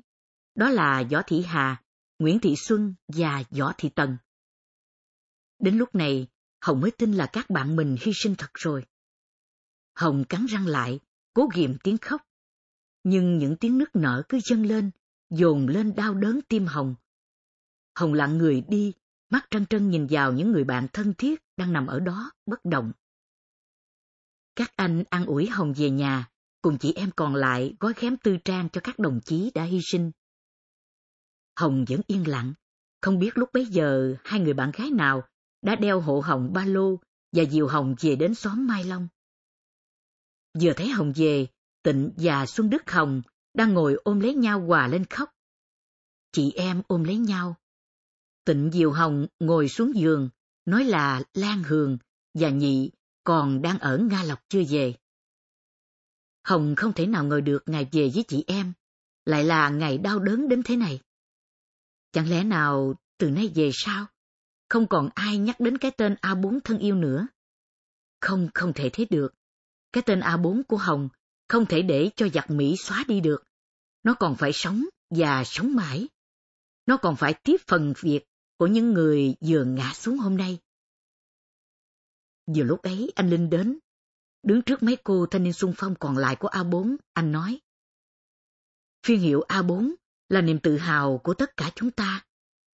Đó 0.55 0.69
là 0.69 1.03
Võ 1.12 1.21
Thị 1.27 1.41
Hà, 1.41 1.81
Nguyễn 2.19 2.39
Thị 2.39 2.55
Xuân 2.57 2.95
và 3.07 3.43
Võ 3.50 3.74
Thị 3.77 3.89
Tần. 3.89 4.17
Đến 5.59 5.77
lúc 5.77 5.95
này, 5.95 6.27
Hồng 6.62 6.81
mới 6.81 6.91
tin 6.91 7.13
là 7.13 7.29
các 7.33 7.50
bạn 7.50 7.75
mình 7.75 7.97
hy 8.01 8.12
sinh 8.15 8.35
thật 8.38 8.51
rồi. 8.53 8.85
Hồng 9.95 10.24
cắn 10.29 10.45
răng 10.45 10.67
lại, 10.67 11.00
cố 11.33 11.50
ghiệm 11.53 11.77
tiếng 11.83 11.97
khóc. 11.97 12.21
Nhưng 13.03 13.38
những 13.38 13.55
tiếng 13.57 13.77
nức 13.77 13.95
nở 13.95 14.24
cứ 14.29 14.39
dâng 14.50 14.65
lên, 14.65 14.91
dồn 15.29 15.67
lên 15.67 15.96
đau 15.96 16.13
đớn 16.13 16.39
tim 16.50 16.65
Hồng. 16.65 16.96
Hồng 17.96 18.13
lặng 18.13 18.38
người 18.38 18.63
đi, 18.70 18.94
mắt 19.29 19.48
trân 19.51 19.65
trân 19.65 19.89
nhìn 19.89 20.08
vào 20.10 20.34
những 20.34 20.51
người 20.51 20.63
bạn 20.63 20.88
thân 20.94 21.13
thiết 21.13 21.41
đang 21.58 21.74
nằm 21.74 21.88
ở 21.88 22.00
đó, 22.00 22.32
bất 22.46 22.65
động. 22.65 22.91
Các 24.55 24.72
anh 24.75 25.03
ăn 25.10 25.25
ủi 25.25 25.48
Hồng 25.48 25.74
về 25.74 25.89
nhà, 25.89 26.29
cùng 26.62 26.77
chị 26.77 26.94
em 26.94 27.12
còn 27.15 27.36
lại 27.36 27.75
gói 27.79 27.94
khém 27.94 28.17
tư 28.17 28.38
trang 28.46 28.70
cho 28.70 28.82
các 28.84 29.00
đồng 29.00 29.20
chí 29.25 29.51
đã 29.55 29.63
hy 29.63 29.79
sinh. 29.91 30.12
Hồng 31.60 31.86
vẫn 31.89 32.01
yên 32.08 32.27
lặng, 32.27 32.53
không 33.01 33.20
biết 33.20 33.38
lúc 33.38 33.50
bấy 33.53 33.65
giờ 33.65 34.15
hai 34.24 34.39
người 34.39 34.53
bạn 34.53 34.72
gái 34.72 34.91
nào 34.91 35.24
đã 35.62 35.75
đeo 35.75 36.01
hộ 36.01 36.20
Hồng 36.20 36.53
ba 36.53 36.65
lô 36.65 37.00
và 37.32 37.44
dìu 37.44 37.67
Hồng 37.67 37.96
về 38.00 38.15
đến 38.15 38.36
xóm 38.36 38.67
Mai 38.67 38.84
Long. 38.84 39.08
Vừa 40.62 40.74
thấy 40.74 40.89
Hồng 40.89 41.13
về, 41.15 41.48
Tịnh 41.84 42.12
và 42.17 42.46
Xuân 42.46 42.70
Đức 42.70 42.91
Hồng 42.91 43.22
đang 43.55 43.74
ngồi 43.74 43.93
ôm 44.03 44.19
lấy 44.19 44.33
nhau 44.33 44.59
hòa 44.62 44.88
lên 44.88 45.05
khóc. 45.05 45.29
Chị 46.31 46.51
em 46.51 46.81
ôm 46.88 47.03
lấy 47.03 47.17
nhau. 47.17 47.55
Tịnh 48.45 48.69
Diều 48.74 48.91
Hồng 48.91 49.27
ngồi 49.39 49.69
xuống 49.69 49.95
giường, 49.95 50.29
nói 50.65 50.83
là 50.83 51.24
Lan 51.33 51.63
Hường 51.63 51.97
và 52.33 52.50
Nhị 52.50 52.91
còn 53.24 53.62
đang 53.62 53.79
ở 53.79 53.97
Nga 53.97 54.24
Lộc 54.24 54.39
chưa 54.50 54.63
về. 54.69 54.95
Hồng 56.43 56.75
không 56.75 56.93
thể 56.93 57.05
nào 57.05 57.24
ngờ 57.24 57.41
được 57.41 57.63
ngày 57.65 57.89
về 57.91 58.12
với 58.13 58.24
chị 58.27 58.43
em, 58.47 58.74
lại 59.25 59.43
là 59.43 59.69
ngày 59.69 59.97
đau 59.97 60.19
đớn 60.19 60.50
đến 60.50 60.62
thế 60.63 60.75
này. 60.75 61.00
Chẳng 62.12 62.29
lẽ 62.29 62.43
nào 62.43 62.95
từ 63.17 63.29
nay 63.29 63.51
về 63.55 63.69
sau, 63.74 64.05
không 64.69 64.88
còn 64.88 65.09
ai 65.15 65.38
nhắc 65.38 65.59
đến 65.59 65.77
cái 65.77 65.91
tên 65.91 66.13
A4 66.13 66.59
thân 66.63 66.77
yêu 66.77 66.95
nữa? 66.95 67.27
Không, 68.21 68.50
không 68.53 68.74
thể 68.74 68.89
thế 68.93 69.05
được. 69.09 69.33
Cái 69.93 70.03
tên 70.05 70.19
A4 70.19 70.62
của 70.67 70.77
Hồng 70.77 71.09
không 71.48 71.66
thể 71.66 71.81
để 71.81 72.10
cho 72.16 72.27
giặc 72.34 72.50
Mỹ 72.50 72.75
xóa 72.77 73.03
đi 73.08 73.22
được. 73.22 73.44
Nó 74.03 74.14
còn 74.14 74.36
phải 74.36 74.53
sống 74.53 74.86
và 75.10 75.44
sống 75.44 75.75
mãi. 75.75 76.08
Nó 76.86 76.98
còn 76.98 77.16
phải 77.16 77.34
tiếp 77.44 77.58
phần 77.68 77.94
việc 78.01 78.25
của 78.58 78.68
những 78.68 78.94
người 78.94 79.36
vừa 79.48 79.64
ngã 79.64 79.92
xuống 79.94 80.18
hôm 80.18 80.38
nay. 80.38 80.60
Vừa 82.55 82.64
lúc 82.64 82.81
ấy 82.81 83.12
anh 83.16 83.29
Linh 83.29 83.50
đến, 83.50 83.79
đứng 84.44 84.62
trước 84.62 84.84
mấy 84.84 84.98
cô 85.03 85.25
thanh 85.25 85.44
niên 85.44 85.53
xung 85.53 85.74
phong 85.77 85.96
còn 86.00 86.18
lại 86.18 86.36
của 86.36 86.48
A4, 86.48 86.96
anh 87.14 87.31
nói. 87.31 87.60
Phiên 89.05 89.20
hiệu 89.20 89.42
A4 89.50 89.94
là 90.29 90.42
niềm 90.42 90.60
tự 90.60 90.77
hào 90.77 91.18
của 91.24 91.34
tất 91.34 91.58
cả 91.58 91.72
chúng 91.75 91.92
ta. 91.92 92.25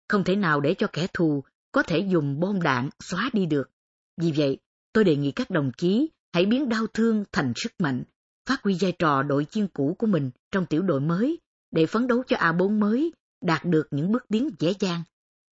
Không 0.07 0.23
thể 0.23 0.35
nào 0.35 0.61
để 0.61 0.75
cho 0.77 0.87
kẻ 0.93 1.07
thù 1.13 1.43
có 1.71 1.83
thể 1.83 1.99
dùng 1.99 2.39
bom 2.39 2.61
đạn 2.61 2.89
xóa 2.99 3.29
đi 3.33 3.45
được. 3.45 3.71
Vì 4.17 4.31
vậy, 4.31 4.57
tôi 4.93 5.03
đề 5.03 5.15
nghị 5.15 5.31
các 5.31 5.49
đồng 5.49 5.71
chí 5.77 6.09
hãy 6.33 6.45
biến 6.45 6.69
đau 6.69 6.87
thương 6.87 7.23
thành 7.31 7.53
sức 7.55 7.73
mạnh, 7.79 8.03
phát 8.45 8.63
huy 8.63 8.77
vai 8.79 8.91
trò 8.99 9.23
đội 9.23 9.45
chiên 9.45 9.67
cũ 9.67 9.95
của 9.99 10.07
mình 10.07 10.31
trong 10.51 10.65
tiểu 10.65 10.81
đội 10.81 11.01
mới 11.01 11.39
để 11.71 11.85
phấn 11.85 12.07
đấu 12.07 12.23
cho 12.27 12.37
A4 12.37 12.79
mới 12.79 13.13
đạt 13.41 13.65
được 13.65 13.87
những 13.91 14.11
bước 14.11 14.23
tiến 14.29 14.49
dễ 14.59 14.73
dàng, 14.79 15.03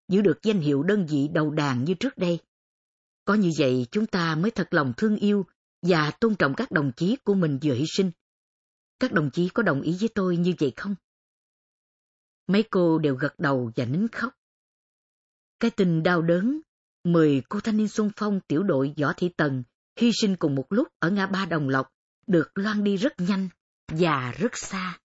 giữ 0.09 0.21
được 0.23 0.39
danh 0.43 0.61
hiệu 0.61 0.83
đơn 0.83 1.07
vị 1.07 1.29
đầu 1.33 1.51
đàn 1.51 1.85
như 1.85 1.95
trước 1.95 2.19
đây. 2.19 2.39
Có 3.25 3.35
như 3.35 3.51
vậy 3.59 3.87
chúng 3.91 4.07
ta 4.07 4.35
mới 4.35 4.51
thật 4.51 4.69
lòng 4.71 4.93
thương 4.97 5.17
yêu 5.17 5.47
và 5.83 6.11
tôn 6.11 6.35
trọng 6.35 6.55
các 6.55 6.71
đồng 6.71 6.93
chí 6.97 7.17
của 7.17 7.35
mình 7.35 7.59
vừa 7.63 7.75
hy 7.75 7.85
sinh. 7.97 8.11
Các 9.01 9.13
đồng 9.13 9.31
chí 9.31 9.49
có 9.49 9.63
đồng 9.63 9.81
ý 9.81 9.97
với 10.01 10.09
tôi 10.15 10.37
như 10.37 10.55
vậy 10.59 10.73
không? 10.77 10.95
Mấy 12.47 12.63
cô 12.63 12.99
đều 12.99 13.15
gật 13.15 13.35
đầu 13.39 13.71
và 13.77 13.85
nín 13.85 14.09
khóc. 14.09 14.35
Cái 15.61 15.71
tình 15.71 16.03
đau 16.03 16.23
đớn, 16.23 16.61
mười 17.05 17.43
cô 17.49 17.61
thanh 17.61 17.77
niên 17.77 17.89
xung 17.89 18.11
phong 18.17 18.41
tiểu 18.41 18.63
đội 18.63 18.95
Võ 19.01 19.13
Thị 19.17 19.29
Tần 19.37 19.63
hy 19.97 20.11
sinh 20.21 20.37
cùng 20.37 20.55
một 20.55 20.73
lúc 20.73 20.89
ở 20.99 21.11
ngã 21.11 21.27
ba 21.27 21.47
Đồng 21.47 21.69
Lộc 21.69 21.87
được 22.29 22.51
loan 22.55 22.85
đi 22.85 22.97
rất 22.97 23.13
nhanh 23.19 23.49
và 23.89 24.33
rất 24.39 24.57
xa. 24.57 24.99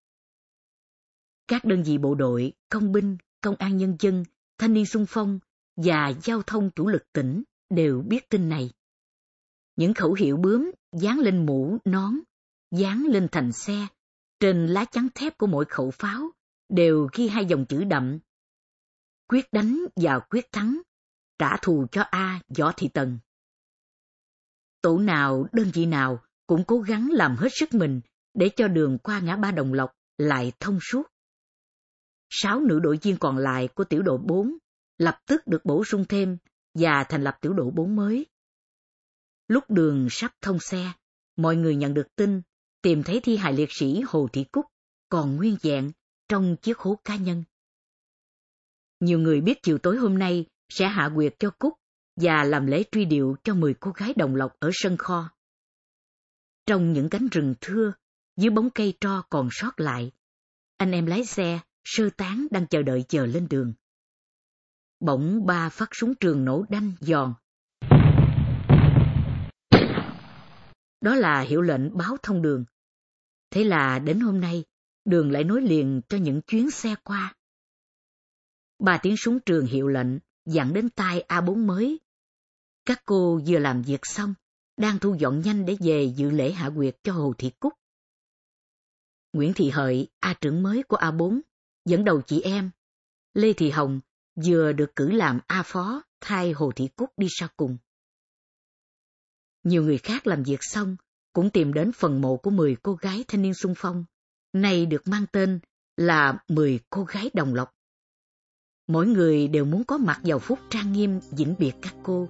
Các 1.47 1.65
đơn 1.65 1.83
vị 1.83 1.97
bộ 1.97 2.15
đội, 2.15 2.53
công 2.69 2.91
binh, 2.91 3.17
công 3.41 3.55
an 3.55 3.77
nhân 3.77 3.95
dân, 3.99 4.23
thanh 4.57 4.73
niên 4.73 4.85
xung 4.85 5.05
phong 5.07 5.39
và 5.75 6.13
giao 6.23 6.41
thông 6.41 6.69
chủ 6.75 6.87
lực 6.87 7.03
tỉnh 7.13 7.43
đều 7.69 8.01
biết 8.01 8.29
tin 8.29 8.49
này. 8.49 8.71
Những 9.75 9.93
khẩu 9.93 10.13
hiệu 10.13 10.37
bướm 10.37 10.71
dán 10.91 11.19
lên 11.19 11.45
mũ, 11.45 11.77
nón, 11.85 12.13
dán 12.71 13.05
lên 13.09 13.27
thành 13.31 13.51
xe, 13.51 13.87
trên 14.39 14.67
lá 14.67 14.85
chắn 14.85 15.07
thép 15.15 15.37
của 15.37 15.47
mỗi 15.47 15.65
khẩu 15.65 15.91
pháo 15.91 16.31
đều 16.69 17.09
ghi 17.13 17.27
hai 17.27 17.45
dòng 17.45 17.65
chữ 17.65 17.83
đậm. 17.83 18.19
Quyết 19.27 19.53
đánh 19.53 19.85
và 19.95 20.19
quyết 20.19 20.51
thắng, 20.51 20.81
trả 21.39 21.57
thù 21.61 21.85
cho 21.91 22.01
A 22.01 22.41
Võ 22.57 22.71
Thị 22.77 22.87
Tần. 22.93 23.19
Tổ 24.81 24.97
nào, 24.97 25.47
đơn 25.51 25.71
vị 25.73 25.85
nào 25.85 26.23
cũng 26.53 26.63
cố 26.63 26.79
gắng 26.79 27.09
làm 27.11 27.35
hết 27.35 27.49
sức 27.51 27.73
mình 27.73 28.01
để 28.33 28.49
cho 28.55 28.67
đường 28.67 28.97
qua 28.97 29.19
ngã 29.19 29.35
ba 29.35 29.51
Đồng 29.51 29.73
Lộc 29.73 29.91
lại 30.17 30.51
thông 30.59 30.79
suốt. 30.81 31.03
Sáu 32.29 32.59
nữ 32.59 32.79
đội 32.79 32.99
viên 33.01 33.17
còn 33.17 33.37
lại 33.37 33.67
của 33.67 33.83
tiểu 33.83 34.01
đội 34.01 34.17
4 34.17 34.57
lập 34.97 35.19
tức 35.25 35.47
được 35.47 35.65
bổ 35.65 35.83
sung 35.83 36.05
thêm 36.09 36.37
và 36.73 37.03
thành 37.09 37.23
lập 37.23 37.37
tiểu 37.41 37.53
đội 37.53 37.71
4 37.71 37.95
mới. 37.95 38.25
Lúc 39.47 39.63
đường 39.69 40.07
sắp 40.11 40.31
thông 40.41 40.59
xe, 40.59 40.91
mọi 41.35 41.55
người 41.55 41.75
nhận 41.75 41.93
được 41.93 42.15
tin 42.15 42.41
tìm 42.81 43.03
thấy 43.03 43.19
thi 43.19 43.37
hài 43.37 43.53
liệt 43.53 43.69
sĩ 43.71 44.01
Hồ 44.07 44.27
Thị 44.33 44.43
Cúc 44.51 44.65
còn 45.09 45.35
nguyên 45.35 45.57
vẹn 45.61 45.91
trong 46.29 46.55
chiếc 46.61 46.77
hố 46.77 46.99
cá 47.05 47.15
nhân. 47.15 47.43
Nhiều 48.99 49.19
người 49.19 49.41
biết 49.41 49.63
chiều 49.63 49.77
tối 49.77 49.97
hôm 49.97 50.19
nay 50.19 50.45
sẽ 50.69 50.87
hạ 50.87 51.11
quyệt 51.15 51.35
cho 51.39 51.49
Cúc 51.59 51.73
và 52.15 52.43
làm 52.43 52.65
lễ 52.65 52.83
truy 52.91 53.05
điệu 53.05 53.35
cho 53.43 53.53
10 53.53 53.73
cô 53.73 53.91
gái 53.91 54.13
đồng 54.17 54.35
lộc 54.35 54.59
ở 54.59 54.69
sân 54.73 54.97
kho. 54.97 55.29
Trong 56.65 56.93
những 56.93 57.09
cánh 57.09 57.27
rừng 57.27 57.55
thưa, 57.61 57.93
dưới 58.37 58.49
bóng 58.49 58.69
cây 58.69 58.93
tro 59.01 59.21
còn 59.29 59.49
sót 59.51 59.79
lại, 59.79 60.11
anh 60.77 60.91
em 60.91 61.05
lái 61.05 61.25
xe, 61.25 61.59
sơ 61.83 62.09
tán 62.17 62.47
đang 62.51 62.67
chờ 62.67 62.81
đợi 62.83 63.05
chờ 63.09 63.25
lên 63.25 63.47
đường. 63.49 63.73
Bỗng 64.99 65.45
ba 65.45 65.69
phát 65.69 65.89
súng 65.91 66.15
trường 66.15 66.45
nổ 66.45 66.65
đanh 66.69 66.91
giòn. 66.99 67.33
Đó 71.01 71.15
là 71.15 71.41
hiệu 71.41 71.61
lệnh 71.61 71.97
báo 71.97 72.17
thông 72.23 72.41
đường. 72.41 72.65
Thế 73.49 73.63
là 73.63 73.99
đến 73.99 74.19
hôm 74.19 74.41
nay, 74.41 74.63
đường 75.05 75.31
lại 75.31 75.43
nối 75.43 75.61
liền 75.61 76.01
cho 76.09 76.17
những 76.17 76.41
chuyến 76.41 76.71
xe 76.71 76.95
qua. 77.03 77.35
Ba 78.79 78.97
tiếng 78.97 79.17
súng 79.17 79.39
trường 79.39 79.65
hiệu 79.65 79.87
lệnh 79.87 80.07
dặn 80.45 80.73
đến 80.73 80.89
tai 80.89 81.25
A4 81.27 81.65
mới. 81.65 81.99
Các 82.85 83.01
cô 83.05 83.41
vừa 83.47 83.59
làm 83.59 83.81
việc 83.81 83.99
xong, 84.03 84.33
đang 84.77 84.99
thu 84.99 85.15
dọn 85.19 85.41
nhanh 85.41 85.65
để 85.65 85.77
về 85.79 86.13
dự 86.15 86.29
lễ 86.29 86.51
hạ 86.51 86.69
quyệt 86.75 86.97
cho 87.03 87.13
Hồ 87.13 87.33
Thị 87.37 87.51
Cúc. 87.59 87.73
Nguyễn 89.33 89.53
Thị 89.53 89.69
Hợi, 89.69 90.07
A 90.19 90.33
trưởng 90.41 90.63
mới 90.63 90.83
của 90.83 90.97
A4, 90.97 91.39
dẫn 91.85 92.05
đầu 92.05 92.21
chị 92.21 92.41
em. 92.41 92.71
Lê 93.33 93.53
Thị 93.53 93.69
Hồng 93.69 93.99
vừa 94.45 94.71
được 94.71 94.95
cử 94.95 95.11
làm 95.11 95.39
A 95.47 95.63
phó 95.63 96.03
thay 96.21 96.51
Hồ 96.51 96.71
Thị 96.75 96.89
Cúc 96.95 97.09
đi 97.17 97.27
sau 97.29 97.49
cùng. 97.57 97.77
Nhiều 99.63 99.83
người 99.83 99.97
khác 99.97 100.27
làm 100.27 100.43
việc 100.43 100.59
xong 100.61 100.95
cũng 101.33 101.49
tìm 101.49 101.73
đến 101.73 101.91
phần 101.91 102.21
mộ 102.21 102.37
của 102.37 102.49
10 102.49 102.75
cô 102.83 102.93
gái 102.93 103.25
thanh 103.27 103.41
niên 103.41 103.53
sung 103.53 103.73
phong, 103.77 104.05
nay 104.53 104.85
được 104.85 105.07
mang 105.07 105.25
tên 105.31 105.59
là 105.97 106.43
10 106.47 106.79
cô 106.89 107.03
gái 107.03 107.29
đồng 107.33 107.53
lộc. 107.53 107.75
Mỗi 108.87 109.07
người 109.07 109.47
đều 109.47 109.65
muốn 109.65 109.83
có 109.83 109.97
mặt 109.97 110.19
vào 110.23 110.39
phút 110.39 110.59
trang 110.69 110.93
nghiêm 110.93 111.19
vĩnh 111.31 111.55
biệt 111.59 111.73
các 111.81 111.95
cô. 112.03 112.29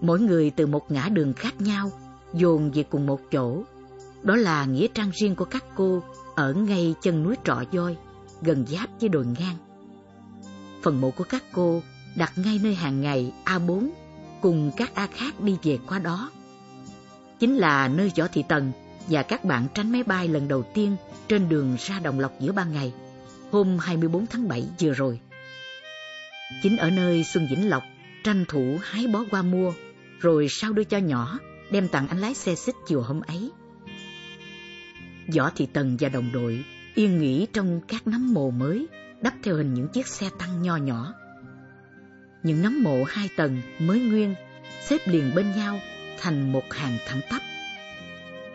Mỗi 0.00 0.20
người 0.20 0.50
từ 0.50 0.66
một 0.66 0.90
ngã 0.90 1.08
đường 1.08 1.32
khác 1.32 1.60
nhau, 1.60 1.90
dồn 2.34 2.70
về 2.70 2.82
cùng 2.82 3.06
một 3.06 3.20
chỗ. 3.30 3.62
Đó 4.22 4.36
là 4.36 4.64
nghĩa 4.64 4.86
trang 4.94 5.10
riêng 5.14 5.34
của 5.34 5.44
các 5.44 5.64
cô 5.74 6.02
ở 6.36 6.52
ngay 6.52 6.94
chân 7.02 7.22
núi 7.22 7.36
Trọ 7.44 7.62
Voi, 7.72 7.96
gần 8.42 8.66
giáp 8.66 8.88
với 9.00 9.08
đồi 9.08 9.26
ngang. 9.26 9.56
Phần 10.82 11.00
mộ 11.00 11.10
của 11.10 11.24
các 11.24 11.44
cô 11.52 11.82
đặt 12.16 12.32
ngay 12.36 12.60
nơi 12.62 12.74
hàng 12.74 13.00
ngày 13.00 13.32
A4 13.44 13.88
cùng 14.40 14.70
các 14.76 14.94
A 14.94 15.06
khác 15.06 15.40
đi 15.40 15.56
về 15.62 15.78
qua 15.88 15.98
đó. 15.98 16.30
Chính 17.38 17.56
là 17.56 17.88
nơi 17.88 18.12
Võ 18.16 18.28
Thị 18.28 18.44
Tần 18.48 18.72
và 19.08 19.22
các 19.22 19.44
bạn 19.44 19.66
tránh 19.74 19.92
máy 19.92 20.02
bay 20.02 20.28
lần 20.28 20.48
đầu 20.48 20.62
tiên 20.74 20.96
trên 21.28 21.48
đường 21.48 21.76
ra 21.78 22.00
Đồng 22.00 22.20
Lộc 22.20 22.32
giữa 22.40 22.52
ban 22.52 22.72
ngày, 22.72 22.92
hôm 23.50 23.78
24 23.78 24.26
tháng 24.26 24.48
7 24.48 24.68
vừa 24.80 24.92
rồi. 24.92 25.20
Chính 26.62 26.76
ở 26.76 26.90
nơi 26.90 27.24
Xuân 27.24 27.46
Vĩnh 27.50 27.68
Lộc 27.68 27.82
tranh 28.24 28.44
thủ 28.48 28.78
hái 28.82 29.06
bó 29.06 29.24
qua 29.30 29.42
mua, 29.42 29.72
rồi 30.20 30.48
sau 30.48 30.72
đưa 30.72 30.84
cho 30.84 30.98
nhỏ, 30.98 31.38
đem 31.70 31.88
tặng 31.88 32.08
anh 32.08 32.18
lái 32.18 32.34
xe 32.34 32.54
xích 32.54 32.74
chiều 32.86 33.02
hôm 33.02 33.20
ấy. 33.20 33.50
Võ 35.36 35.50
Thị 35.50 35.66
Tần 35.72 35.96
và 36.00 36.08
đồng 36.08 36.32
đội 36.32 36.64
yên 36.94 37.20
nghỉ 37.20 37.46
trong 37.52 37.80
các 37.88 38.06
nấm 38.06 38.34
mồ 38.34 38.50
mới, 38.50 38.86
đắp 39.22 39.34
theo 39.42 39.56
hình 39.56 39.74
những 39.74 39.88
chiếc 39.88 40.06
xe 40.06 40.30
tăng 40.38 40.62
nho 40.62 40.76
nhỏ. 40.76 41.14
Những 42.42 42.62
nấm 42.62 42.82
mộ 42.82 43.04
hai 43.04 43.28
tầng 43.36 43.60
mới 43.78 44.00
nguyên, 44.00 44.34
xếp 44.82 44.98
liền 45.06 45.34
bên 45.34 45.52
nhau 45.56 45.80
thành 46.20 46.52
một 46.52 46.64
hàng 46.70 46.98
thẳng 47.06 47.20
tắp. 47.30 47.42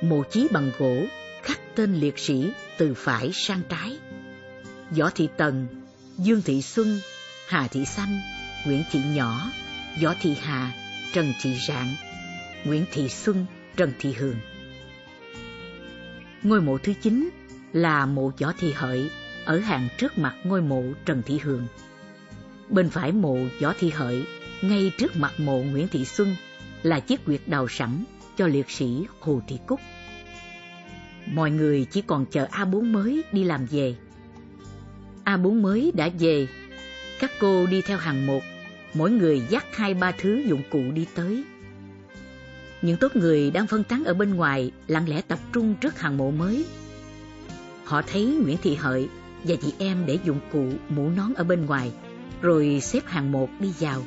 Mộ 0.02 0.24
chí 0.32 0.48
bằng 0.52 0.72
gỗ, 0.78 1.06
khắc 1.44 1.60
tên 1.76 1.96
liệt 1.96 2.20
sĩ 2.20 2.52
từ 2.78 2.94
phải 2.94 3.32
sang 3.34 3.62
trái. 3.70 3.98
Võ 4.92 5.10
Thị 5.10 5.30
Tần, 5.38 5.68
Dương 6.18 6.42
Thị 6.42 6.62
Xuân, 6.62 7.00
Hà 7.48 7.68
Thị 7.68 7.86
Xanh, 7.86 8.22
Nguyễn 8.66 8.84
Thị 8.92 9.00
Nhỏ, 9.14 9.52
Võ 10.02 10.14
Thị 10.22 10.36
Hà, 10.42 10.72
Trần 11.14 11.34
Thị 11.42 11.56
Rạng, 11.68 11.96
Nguyễn 12.66 12.86
Thị 12.92 13.10
Xuân, 13.10 13.46
Trần 13.78 13.94
Thị 14.00 14.14
Hường. 14.14 14.36
Ngôi 16.44 16.62
mộ 16.62 16.78
thứ 16.78 16.94
chín 17.02 17.30
là 17.74 18.06
mộ 18.06 18.32
Võ 18.40 18.54
Thị 18.60 18.72
Hợi 18.76 19.10
ở 19.46 19.60
hàng 19.60 19.88
trước 19.98 20.18
mặt 20.18 20.36
ngôi 20.44 20.62
mộ 20.62 20.84
Trần 21.06 21.22
Thị 21.26 21.38
Hường. 21.38 21.68
Bên 22.70 22.90
phải 22.90 23.12
mộ 23.12 23.38
Võ 23.62 23.74
Thị 23.80 23.90
Hợi, 23.90 24.26
ngay 24.62 24.92
trước 24.98 25.16
mặt 25.16 25.34
mộ 25.38 25.58
Nguyễn 25.58 25.88
Thị 25.88 26.06
Xuân 26.06 26.36
là 26.84 27.00
chiếc 27.00 27.26
quyệt 27.26 27.42
đào 27.46 27.68
sẵn 27.68 28.04
cho 28.38 28.48
liệt 28.48 28.70
sĩ 28.70 29.06
Hồ 29.20 29.42
Thị 29.48 29.60
Cúc. 29.68 29.80
Mọi 31.26 31.52
người 31.52 31.86
chỉ 31.92 32.02
còn 32.02 32.26
chờ 32.26 32.48
A4 32.52 32.92
mới 32.92 33.24
đi 33.32 33.44
làm 33.44 33.66
về. 33.66 33.96
A4 35.26 35.62
mới 35.62 35.92
đã 35.96 36.10
về, 36.20 36.48
các 37.20 37.32
cô 37.40 37.68
đi 37.68 37.82
theo 37.82 37.98
hàng 37.98 38.28
một, 38.28 38.42
mỗi 38.94 39.12
người 39.12 39.42
dắt 39.50 39.66
hai 39.76 39.94
ba 39.94 40.12
thứ 40.12 40.44
dụng 40.48 40.62
cụ 40.72 40.82
đi 40.94 41.08
tới. 41.16 41.44
Những 42.82 42.98
tốt 42.98 43.16
người 43.16 43.52
đang 43.52 43.68
phân 43.68 43.84
tán 43.84 44.04
ở 44.04 44.14
bên 44.14 44.36
ngoài 44.36 44.72
lặng 44.88 45.10
lẽ 45.10 45.22
tập 45.22 45.40
trung 45.54 45.76
trước 45.82 46.00
hàng 46.00 46.18
mộ 46.18 46.32
mới. 46.32 46.66
Họ 47.86 48.02
thấy 48.02 48.40
Nguyễn 48.44 48.58
Thị 48.62 48.76
Hợi 48.76 49.10
và 49.44 49.56
chị 49.62 49.74
em 49.80 50.06
để 50.06 50.20
dụng 50.26 50.40
cụ 50.52 50.70
mũ 50.90 51.10
nón 51.10 51.34
ở 51.34 51.44
bên 51.44 51.66
ngoài, 51.66 51.92
rồi 52.42 52.80
xếp 52.82 53.06
hàng 53.06 53.32
một 53.32 53.50
đi 53.60 53.74
vào. 53.80 54.04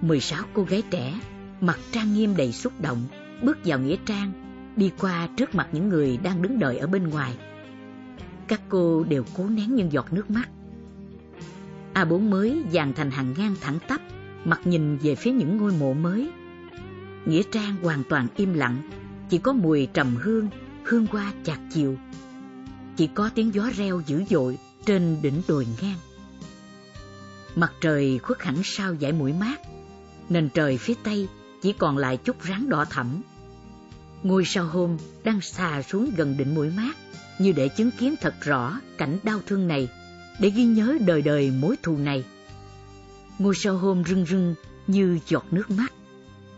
16 0.00 0.44
cô 0.52 0.62
gái 0.62 0.82
trẻ, 0.90 1.20
mặt 1.60 1.78
trang 1.92 2.14
nghiêm 2.14 2.36
đầy 2.36 2.52
xúc 2.52 2.72
động, 2.80 3.02
bước 3.42 3.58
vào 3.64 3.78
nghĩa 3.78 3.96
trang, 4.06 4.32
đi 4.76 4.90
qua 5.00 5.28
trước 5.36 5.54
mặt 5.54 5.68
những 5.72 5.88
người 5.88 6.16
đang 6.22 6.42
đứng 6.42 6.58
đợi 6.58 6.78
ở 6.78 6.86
bên 6.86 7.08
ngoài. 7.08 7.32
Các 8.48 8.60
cô 8.68 9.04
đều 9.04 9.24
cố 9.36 9.48
nén 9.48 9.74
những 9.74 9.92
giọt 9.92 10.12
nước 10.12 10.30
mắt. 10.30 10.48
A4 11.96 12.20
mới 12.20 12.62
dàn 12.72 12.92
thành 12.92 13.10
hàng 13.10 13.34
ngang 13.38 13.54
thẳng 13.60 13.78
tắp, 13.88 14.00
mặt 14.44 14.60
nhìn 14.64 14.96
về 14.96 15.14
phía 15.14 15.30
những 15.30 15.56
ngôi 15.56 15.72
mộ 15.72 15.92
mới. 15.92 16.30
Nghĩa 17.24 17.42
trang 17.52 17.76
hoàn 17.82 18.02
toàn 18.08 18.26
im 18.36 18.54
lặng, 18.54 18.90
chỉ 19.28 19.38
có 19.38 19.52
mùi 19.52 19.86
trầm 19.86 20.16
hương, 20.16 20.48
hương 20.84 21.06
hoa 21.06 21.32
chạc 21.44 21.58
chiều. 21.72 21.96
Chỉ 22.96 23.06
có 23.06 23.30
tiếng 23.34 23.54
gió 23.54 23.70
reo 23.76 24.02
dữ 24.06 24.24
dội 24.30 24.58
trên 24.86 25.22
đỉnh 25.22 25.42
đồi 25.48 25.66
ngang. 25.82 25.98
Mặt 27.54 27.72
trời 27.80 28.18
khuất 28.18 28.42
hẳn 28.42 28.56
sau 28.64 28.96
dải 29.00 29.12
mũi 29.12 29.32
mát, 29.32 29.60
nền 30.28 30.48
trời 30.48 30.78
phía 30.78 30.94
tây 31.02 31.28
chỉ 31.62 31.72
còn 31.72 31.98
lại 31.98 32.16
chút 32.16 32.42
ráng 32.42 32.68
đỏ 32.68 32.84
thẫm. 32.84 33.22
Ngôi 34.22 34.44
sao 34.44 34.64
hôm 34.64 34.96
đang 35.24 35.40
xà 35.40 35.82
xuống 35.82 36.10
gần 36.16 36.36
đỉnh 36.36 36.54
mũi 36.54 36.70
mát, 36.76 36.96
như 37.38 37.52
để 37.52 37.68
chứng 37.68 37.90
kiến 37.90 38.14
thật 38.20 38.34
rõ 38.40 38.80
cảnh 38.98 39.18
đau 39.22 39.40
thương 39.46 39.68
này, 39.68 39.88
để 40.40 40.50
ghi 40.50 40.64
nhớ 40.64 40.98
đời 41.06 41.22
đời 41.22 41.50
mối 41.50 41.76
thù 41.82 41.98
này. 41.98 42.24
Ngôi 43.38 43.54
sao 43.54 43.76
hôm 43.76 44.04
rưng 44.04 44.26
rưng 44.26 44.54
như 44.86 45.18
giọt 45.28 45.46
nước 45.50 45.70
mắt. 45.70 45.92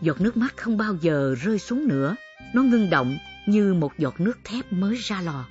Giọt 0.01 0.21
nước 0.21 0.37
mắt 0.37 0.57
không 0.57 0.77
bao 0.77 0.95
giờ 1.01 1.35
rơi 1.41 1.59
xuống 1.59 1.87
nữa, 1.87 2.15
nó 2.53 2.63
ngưng 2.63 2.89
động 2.89 3.17
như 3.47 3.73
một 3.73 3.91
giọt 3.97 4.19
nước 4.19 4.37
thép 4.43 4.73
mới 4.73 4.95
ra 4.95 5.21
lò. 5.21 5.45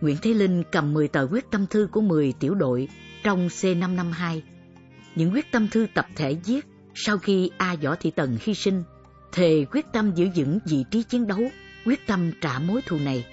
Nguyễn 0.00 0.16
Thế 0.22 0.34
Linh 0.34 0.62
cầm 0.72 0.94
10 0.94 1.08
tờ 1.08 1.28
quyết 1.30 1.50
tâm 1.50 1.66
thư 1.66 1.88
của 1.92 2.00
10 2.00 2.32
tiểu 2.32 2.54
đội 2.54 2.88
trong 3.22 3.48
C552. 3.48 4.40
Những 5.14 5.32
quyết 5.32 5.52
tâm 5.52 5.68
thư 5.68 5.86
tập 5.94 6.06
thể 6.16 6.36
viết 6.46 6.66
sau 6.94 7.18
khi 7.18 7.50
A 7.58 7.76
Võ 7.82 7.94
Thị 7.94 8.10
Tần 8.10 8.38
hy 8.40 8.54
sinh, 8.54 8.82
thề 9.32 9.64
quyết 9.70 9.86
tâm 9.92 10.12
giữ 10.14 10.28
vững 10.36 10.58
vị 10.64 10.84
trí 10.90 11.02
chiến 11.02 11.26
đấu, 11.26 11.40
quyết 11.86 12.06
tâm 12.06 12.32
trả 12.40 12.58
mối 12.58 12.82
thù 12.86 12.98
này. 12.98 13.24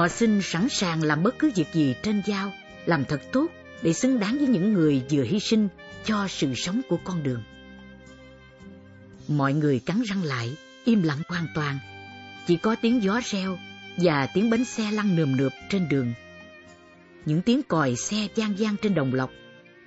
Họ 0.00 0.08
xin 0.08 0.42
sẵn 0.42 0.68
sàng 0.68 1.02
làm 1.02 1.22
bất 1.22 1.38
cứ 1.38 1.50
việc 1.54 1.72
gì 1.72 1.94
trên 2.02 2.22
giao, 2.26 2.52
làm 2.86 3.04
thật 3.04 3.20
tốt 3.32 3.46
để 3.82 3.92
xứng 3.92 4.18
đáng 4.18 4.38
với 4.38 4.46
những 4.46 4.72
người 4.72 5.02
vừa 5.10 5.22
hy 5.22 5.40
sinh 5.40 5.68
cho 6.04 6.28
sự 6.28 6.54
sống 6.54 6.80
của 6.88 6.98
con 7.04 7.22
đường. 7.22 7.42
Mọi 9.28 9.54
người 9.54 9.78
cắn 9.78 10.02
răng 10.02 10.22
lại, 10.22 10.56
im 10.84 11.02
lặng 11.02 11.18
hoàn 11.28 11.46
toàn. 11.54 11.78
Chỉ 12.46 12.56
có 12.56 12.74
tiếng 12.74 13.02
gió 13.02 13.20
reo 13.24 13.58
và 13.96 14.28
tiếng 14.34 14.50
bánh 14.50 14.64
xe 14.64 14.90
lăn 14.90 15.16
nườm 15.16 15.36
nượp 15.36 15.52
trên 15.70 15.88
đường. 15.88 16.12
Những 17.24 17.42
tiếng 17.42 17.62
còi 17.62 17.96
xe 17.96 18.28
gian 18.34 18.58
gian 18.58 18.76
trên 18.82 18.94
đồng 18.94 19.14
lộc, 19.14 19.30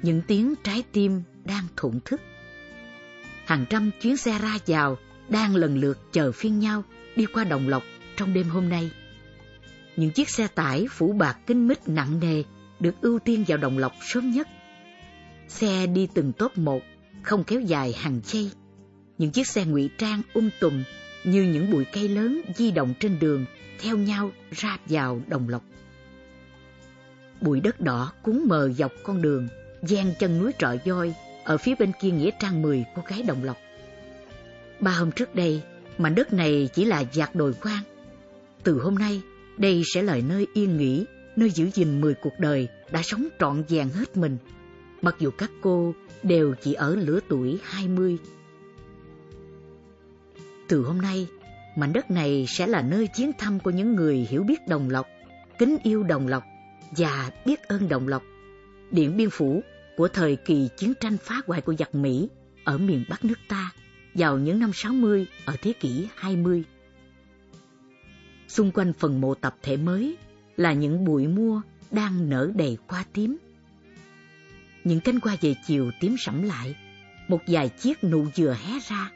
những 0.01 0.21
tiếng 0.27 0.53
trái 0.63 0.83
tim 0.91 1.23
đang 1.45 1.63
thổn 1.75 1.99
thức. 2.05 2.21
Hàng 3.45 3.65
trăm 3.69 3.91
chuyến 4.01 4.17
xe 4.17 4.39
ra 4.39 4.57
vào 4.67 4.97
đang 5.29 5.55
lần 5.55 5.77
lượt 5.77 5.99
chờ 6.11 6.31
phiên 6.31 6.59
nhau 6.59 6.83
đi 7.15 7.25
qua 7.25 7.43
đồng 7.43 7.67
lộc 7.67 7.83
trong 8.17 8.33
đêm 8.33 8.49
hôm 8.49 8.69
nay. 8.69 8.91
Những 9.95 10.11
chiếc 10.11 10.29
xe 10.29 10.47
tải 10.47 10.85
phủ 10.89 11.13
bạc 11.13 11.37
kinh 11.47 11.67
mít 11.67 11.87
nặng 11.87 12.19
nề 12.19 12.43
được 12.79 12.95
ưu 13.01 13.19
tiên 13.19 13.43
vào 13.47 13.57
đồng 13.57 13.77
lộc 13.77 13.93
sớm 14.01 14.31
nhất. 14.31 14.47
Xe 15.47 15.87
đi 15.87 16.07
từng 16.13 16.33
tốp 16.33 16.57
một, 16.57 16.81
không 17.21 17.43
kéo 17.43 17.61
dài 17.61 17.93
hàng 17.93 18.21
chay. 18.21 18.51
Những 19.17 19.31
chiếc 19.31 19.47
xe 19.47 19.65
ngụy 19.65 19.89
trang 19.97 20.21
um 20.33 20.49
tùm 20.59 20.83
như 21.23 21.43
những 21.43 21.71
bụi 21.71 21.85
cây 21.93 22.09
lớn 22.09 22.41
di 22.55 22.71
động 22.71 22.93
trên 22.99 23.19
đường 23.19 23.45
theo 23.79 23.97
nhau 23.97 24.31
ra 24.51 24.77
vào 24.85 25.21
đồng 25.27 25.49
lộc. 25.49 25.63
Bụi 27.41 27.59
đất 27.59 27.81
đỏ 27.81 28.13
cuốn 28.21 28.43
mờ 28.47 28.69
dọc 28.69 28.91
con 29.03 29.21
đường, 29.21 29.47
gian 29.81 30.13
chân 30.19 30.39
núi 30.39 30.51
trọ 30.59 30.75
voi 30.85 31.13
ở 31.43 31.57
phía 31.57 31.75
bên 31.75 31.91
kia 32.01 32.11
nghĩa 32.11 32.29
trang 32.39 32.61
10 32.61 32.85
cô 32.95 33.03
gái 33.07 33.23
đồng 33.23 33.43
lộc. 33.43 33.57
Ba 34.79 34.91
hôm 34.91 35.11
trước 35.11 35.35
đây, 35.35 35.61
mảnh 35.97 36.15
đất 36.15 36.33
này 36.33 36.69
chỉ 36.73 36.85
là 36.85 37.03
giạc 37.13 37.35
đồi 37.35 37.53
quang. 37.53 37.83
Từ 38.63 38.79
hôm 38.79 38.95
nay, 38.95 39.21
đây 39.57 39.81
sẽ 39.93 40.01
là 40.01 40.19
nơi 40.27 40.47
yên 40.53 40.77
nghỉ, 40.77 41.05
nơi 41.35 41.49
giữ 41.49 41.69
gìn 41.69 42.01
10 42.01 42.13
cuộc 42.13 42.39
đời 42.39 42.67
đã 42.91 43.01
sống 43.03 43.27
trọn 43.39 43.63
vẹn 43.69 43.89
hết 43.89 44.17
mình. 44.17 44.37
Mặc 45.01 45.15
dù 45.19 45.31
các 45.31 45.51
cô 45.61 45.93
đều 46.23 46.55
chỉ 46.61 46.73
ở 46.73 46.95
lứa 46.95 47.19
tuổi 47.29 47.59
20. 47.63 48.17
Từ 50.67 50.83
hôm 50.83 50.97
nay, 51.01 51.27
mảnh 51.75 51.93
đất 51.93 52.11
này 52.11 52.45
sẽ 52.47 52.67
là 52.67 52.81
nơi 52.81 53.07
chiến 53.07 53.31
thăm 53.37 53.59
của 53.59 53.69
những 53.69 53.95
người 53.95 54.27
hiểu 54.29 54.43
biết 54.43 54.67
đồng 54.67 54.89
lộc, 54.89 55.07
kính 55.59 55.77
yêu 55.83 56.03
đồng 56.03 56.27
lộc 56.27 56.43
và 56.97 57.31
biết 57.45 57.63
ơn 57.63 57.89
đồng 57.89 58.07
lộc. 58.07 58.23
Điện 58.91 59.17
Biên 59.17 59.29
Phủ 59.29 59.63
của 59.97 60.07
thời 60.07 60.35
kỳ 60.35 60.69
chiến 60.77 60.93
tranh 60.99 61.17
phá 61.17 61.41
hoại 61.47 61.61
của 61.61 61.73
giặc 61.73 61.95
Mỹ 61.95 62.29
ở 62.63 62.77
miền 62.77 63.05
Bắc 63.09 63.25
nước 63.25 63.39
ta 63.49 63.71
vào 64.13 64.37
những 64.37 64.59
năm 64.59 64.71
60 64.73 65.27
ở 65.45 65.55
thế 65.61 65.73
kỷ 65.73 66.07
20. 66.15 66.63
Xung 68.53 68.71
quanh 68.71 68.93
phần 68.93 69.21
mộ 69.21 69.35
tập 69.35 69.55
thể 69.61 69.77
mới 69.77 70.17
là 70.55 70.73
những 70.73 71.05
bụi 71.05 71.27
mua 71.27 71.61
đang 71.91 72.29
nở 72.29 72.51
đầy 72.55 72.77
hoa 72.87 73.05
tím. 73.13 73.37
Những 74.83 74.99
cánh 74.99 75.19
hoa 75.23 75.37
về 75.41 75.55
chiều 75.67 75.91
tím 75.99 76.15
sẫm 76.19 76.43
lại, 76.43 76.75
một 77.27 77.39
vài 77.47 77.69
chiếc 77.69 78.03
nụ 78.03 78.25
dừa 78.35 78.55
hé 78.61 78.73
ra. 78.89 79.11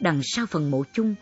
Đằng 0.00 0.20
sau 0.22 0.46
phần 0.46 0.70
mộ 0.70 0.84
chung 0.92 1.14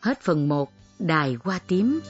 Hết 0.00 0.20
phần 0.20 0.48
1 0.48 0.72
Đài 0.98 1.36
Hoa 1.44 1.58
Tím 1.58 2.00